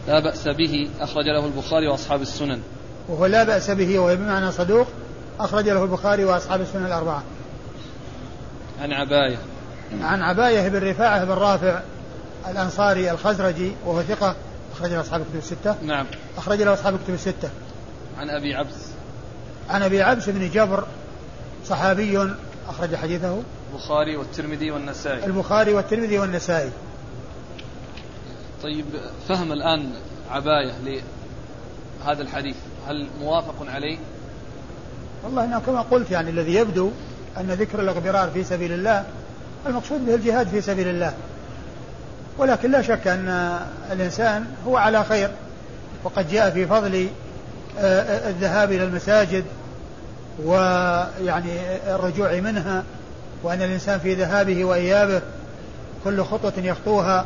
[0.09, 2.61] لا بأس به أخرج له البخاري وأصحاب السنن.
[3.09, 4.87] وهو لا بأس به وهو بمعنى صدوق
[5.41, 7.23] أخرج له البخاري وأصحاب السنن الأربعة.
[8.81, 9.39] عن عباية.
[10.03, 11.81] عن عباية بن رفاعة بن رافع
[12.49, 14.35] الأنصاري الخزرجي وهو ثقة
[14.77, 15.77] أخرج له أصحاب الكتب الستة.
[15.83, 16.07] نعم.
[16.39, 17.51] أخرج له أصحاب الكتب الستة.
[18.19, 18.87] عن أبي عبس.
[19.71, 20.87] عن أبي عبس بن جبر
[21.67, 22.35] صحابي
[22.69, 23.43] أخرج حديثه.
[23.73, 25.27] البخاري والترمذي والنسائي.
[25.27, 26.71] البخاري والترمذي والنسائي.
[28.63, 28.87] طيب
[29.29, 29.93] فهم الآن
[30.31, 30.73] عباية
[32.05, 32.57] لهذا الحديث.
[32.89, 33.99] هل موافق عليه؟
[35.27, 36.91] والله أنا كما قلت يعني الذي يبدو
[37.41, 39.05] أن ذكر الاغبرار في سبيل الله
[39.67, 41.13] المقصود به الجهاد في سبيل الله.
[42.39, 43.59] ولكن لا شك أن
[43.93, 45.31] الإنسان هو على خير
[46.05, 47.09] وقد جاء في فضل
[47.79, 49.45] آه، آه، الذهاب إلى المساجد
[50.45, 51.51] ويعني
[51.89, 52.85] الرجوع منها
[53.43, 55.21] وأن الإنسان في ذهابه وإيابه
[56.05, 57.25] كل خطوة يخطوها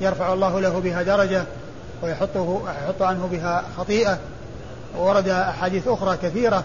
[0.00, 1.44] يرفع الله له بها درجة
[2.02, 4.18] ويحطه يحط عنه بها خطيئة.
[4.98, 6.64] وورد أحاديث أخرى كثيرة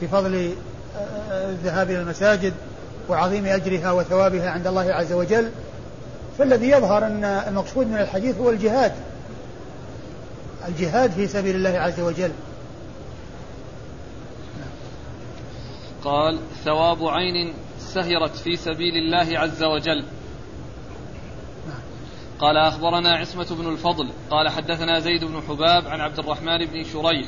[0.00, 0.54] في فضل
[0.96, 2.54] آه، الذهاب إلى المساجد
[3.08, 5.50] وعظيم أجرها وثوابها عند الله عز وجل
[6.38, 8.92] فالذي يظهر أن المقصود من الحديث هو الجهاد.
[10.68, 12.32] الجهاد في سبيل الله عز وجل.
[16.04, 20.04] قال ثواب عين سهرت في سبيل الله عز وجل.
[22.38, 24.10] قال أخبرنا عصمة بن الفضل.
[24.30, 27.26] قال حدثنا زيد بن حباب عن عبد الرحمن بن شريح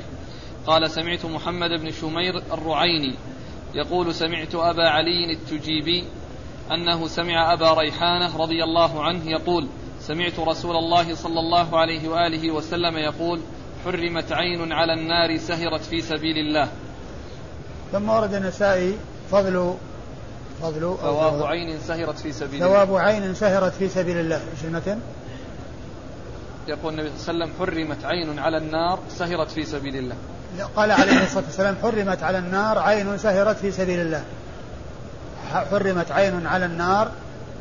[0.66, 3.14] قال سمعت محمد بن شمير الرعيني
[3.74, 6.04] يقول سمعت أبا علي التجيبي
[6.72, 9.68] أنه سمع أبا ريحانة رضي الله عنه يقول
[10.00, 13.40] سمعت رسول الله صلى الله عليه وآله وسلم يقول
[13.84, 16.68] حرمت عين على النار سهرت في سبيل الله.
[17.92, 18.96] ثم ورد النسائي
[19.30, 19.74] فضل
[20.62, 22.84] فضل ثواب عين سهرت في سبيل الله.
[22.84, 24.36] ثواب عين سهرت في سبيل الله.
[24.36, 24.98] إيش المتن؟
[26.68, 30.16] يقول النبي صلى الله عليه وسلم حرمت عين على النار سهرت في سبيل الله.
[30.76, 34.22] قال عليه الصلاة والسلام حرمت على النار عين سهرت في سبيل الله.
[35.52, 37.10] حرمت عين على النار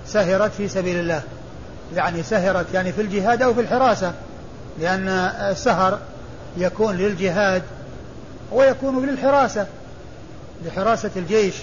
[0.08, 1.22] سهرت في سبيل الله.
[1.96, 4.14] يعني سهرت يعني في الجهاد أو في الحراسة.
[4.80, 5.08] لأن
[5.52, 6.00] السهر
[6.58, 7.64] يكون للجهاد
[8.52, 9.66] ويكون للحراسة
[10.66, 11.54] لحراسة الجيش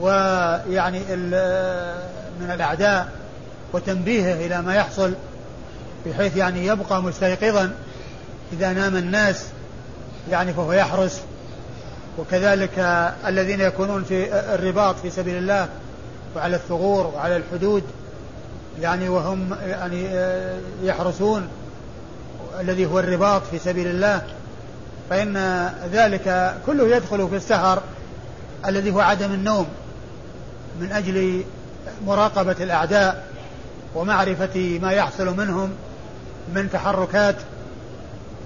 [0.00, 0.98] ويعني
[2.40, 3.08] من الأعداء
[3.72, 5.14] وتنبيهه إلى ما يحصل
[6.06, 7.70] بحيث يعني يبقى مستيقظا
[8.52, 9.46] إذا نام الناس
[10.30, 11.20] يعني فهو يحرس.
[12.18, 12.78] وكذلك
[13.26, 15.68] الذين يكونون في الرباط في سبيل الله
[16.36, 17.82] وعلى الثغور وعلى الحدود
[18.80, 20.06] يعني وهم يعني
[20.82, 21.48] يحرسون
[22.60, 24.22] الذي هو الرباط في سبيل الله.
[25.10, 25.36] فإن
[25.92, 27.82] ذلك كله يدخل في السهر
[28.66, 29.66] الذي هو عدم النوم
[30.80, 31.44] من أجل
[32.06, 33.26] مراقبة الأعداء
[33.94, 35.70] ومعرفة ما يحصل منهم
[36.54, 37.34] من تحركات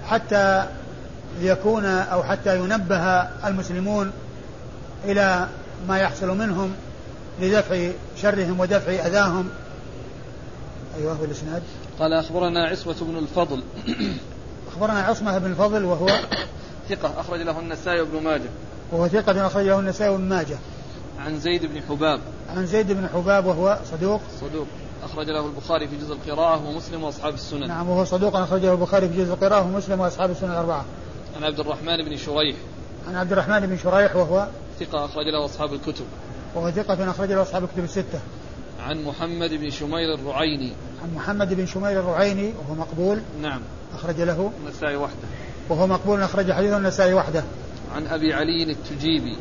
[0.09, 0.67] حتى
[1.39, 4.11] ليكون أو حتى ينبه المسلمون
[5.05, 5.47] إلى
[5.87, 6.73] ما يحصل منهم
[7.41, 9.49] لدفع شرهم ودفع أذاهم.
[10.97, 11.63] أيوه هو الإسناد
[11.99, 13.63] قال أخبرنا عصمة بن الفضل.
[14.71, 16.07] أخبرنا عصمة بن الفضل وهو
[16.89, 18.49] ثقة أخرج له النسائي وابن ماجه.
[18.91, 20.57] وهو ثقة أخرج له النسائي وابن ماجه.
[21.19, 22.19] عن زيد بن حباب.
[22.55, 24.21] عن زيد بن حباب وهو صدوق.
[24.41, 24.67] صدوق.
[25.03, 27.67] أخرج له البخاري في جزء القراءة ومسلم وأصحاب السنن.
[27.67, 30.85] نعم وهو صدوق أخرجه البخاري في جزء القراءة ومسلم وأصحاب السنن الأربعة.
[31.41, 32.55] عن عبد الرحمن بن شريح.
[33.07, 34.47] عن عبد الرحمن بن شريح وهو
[34.79, 36.05] ثقة أخرج له أصحاب الكتب.
[36.55, 38.19] وهو ثقة أخرج له أصحاب الكتب الستة.
[38.79, 40.73] عن محمد بن شمير الرعيني.
[41.03, 43.21] عن محمد بن شمير الرعيني وهو مقبول.
[43.41, 43.61] نعم.
[43.95, 44.51] أخرج له.
[44.65, 45.27] النسائي وحده.
[45.69, 47.43] وهو مقبول أخرج حديث النسائي وحده.
[47.95, 49.37] عن أبي علي التجيبي.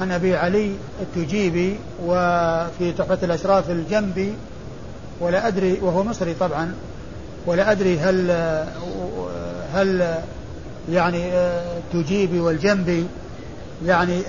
[0.00, 4.34] عن أبي علي التجيبي وفي تحفة الأشراف الجنبي.
[5.20, 6.74] ولا أدري وهو مصري طبعا.
[7.46, 8.30] ولا أدري هل
[9.72, 10.18] هل
[10.90, 11.30] يعني
[11.92, 13.06] تجيبي والجنبي
[13.86, 14.22] يعني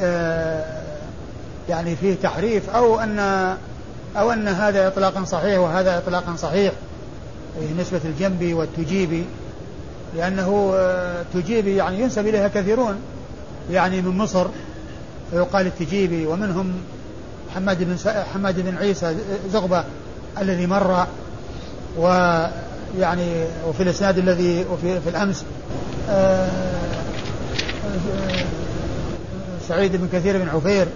[1.70, 3.20] يعني فيه تحريف أو أن
[4.18, 6.74] أو أن هذا إطلاقا صحيح وهذا إطلاقا صحيح
[7.80, 9.26] نسبة الجنبي والتجيبي
[10.18, 10.76] لأنه
[11.34, 12.96] تجيبي يعني ينسب إليها كثيرون
[13.72, 14.48] يعني من مصر
[15.32, 16.74] فيقال التجيبي ومنهم
[17.56, 17.98] حماد بن
[18.34, 19.16] حماد بن عيسى
[19.52, 19.84] زغبة
[20.42, 21.08] الذي مر
[21.98, 25.93] ويعني وفي الإسناد الذي وفي في الأمس آه،
[29.68, 30.88] سعيد بن كثير بن عفير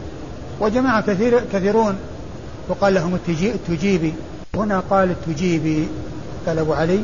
[0.60, 1.98] وجماعة كثير كثيرون.
[2.70, 4.14] يقال لهم التجيبي.
[4.56, 5.88] هنا قال التجيبي.
[6.48, 7.04] قال أبو علي.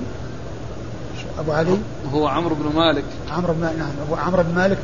[1.40, 1.78] أبو علي.
[2.14, 3.04] هو عمرو بن مالك.
[3.32, 4.78] عمرو بن نعم أبو عمرو بن مالك.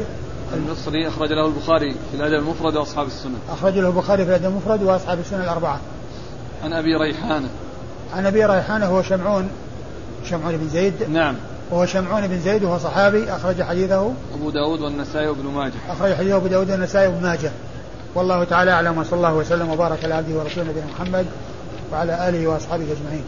[0.53, 4.83] المصري أخرج له البخاري في الأدب المفرد وأصحاب السنن أخرج له البخاري في الأدب المفرد
[4.83, 5.79] وأصحاب السنن الأربعة.
[6.63, 7.49] عن أبي ريحانة.
[8.13, 9.49] عن أبي ريحانة هو شمعون.
[10.29, 10.93] شمعون بن زيد.
[11.09, 11.35] نعم.
[11.71, 14.13] وهو شمعون بن زيد وهو صحابي أخرج حديثه.
[14.33, 15.73] أبو داود والنسائي وابن ماجه.
[15.89, 17.51] أخرج حديثه أبو داود والنسائي وابن ماجه.
[18.15, 21.25] والله تعالى أعلم وصلى الله وسلم وبارك على عبده ورسوله نبينا محمد
[21.91, 23.23] وعلى آله وأصحابه أجمعين.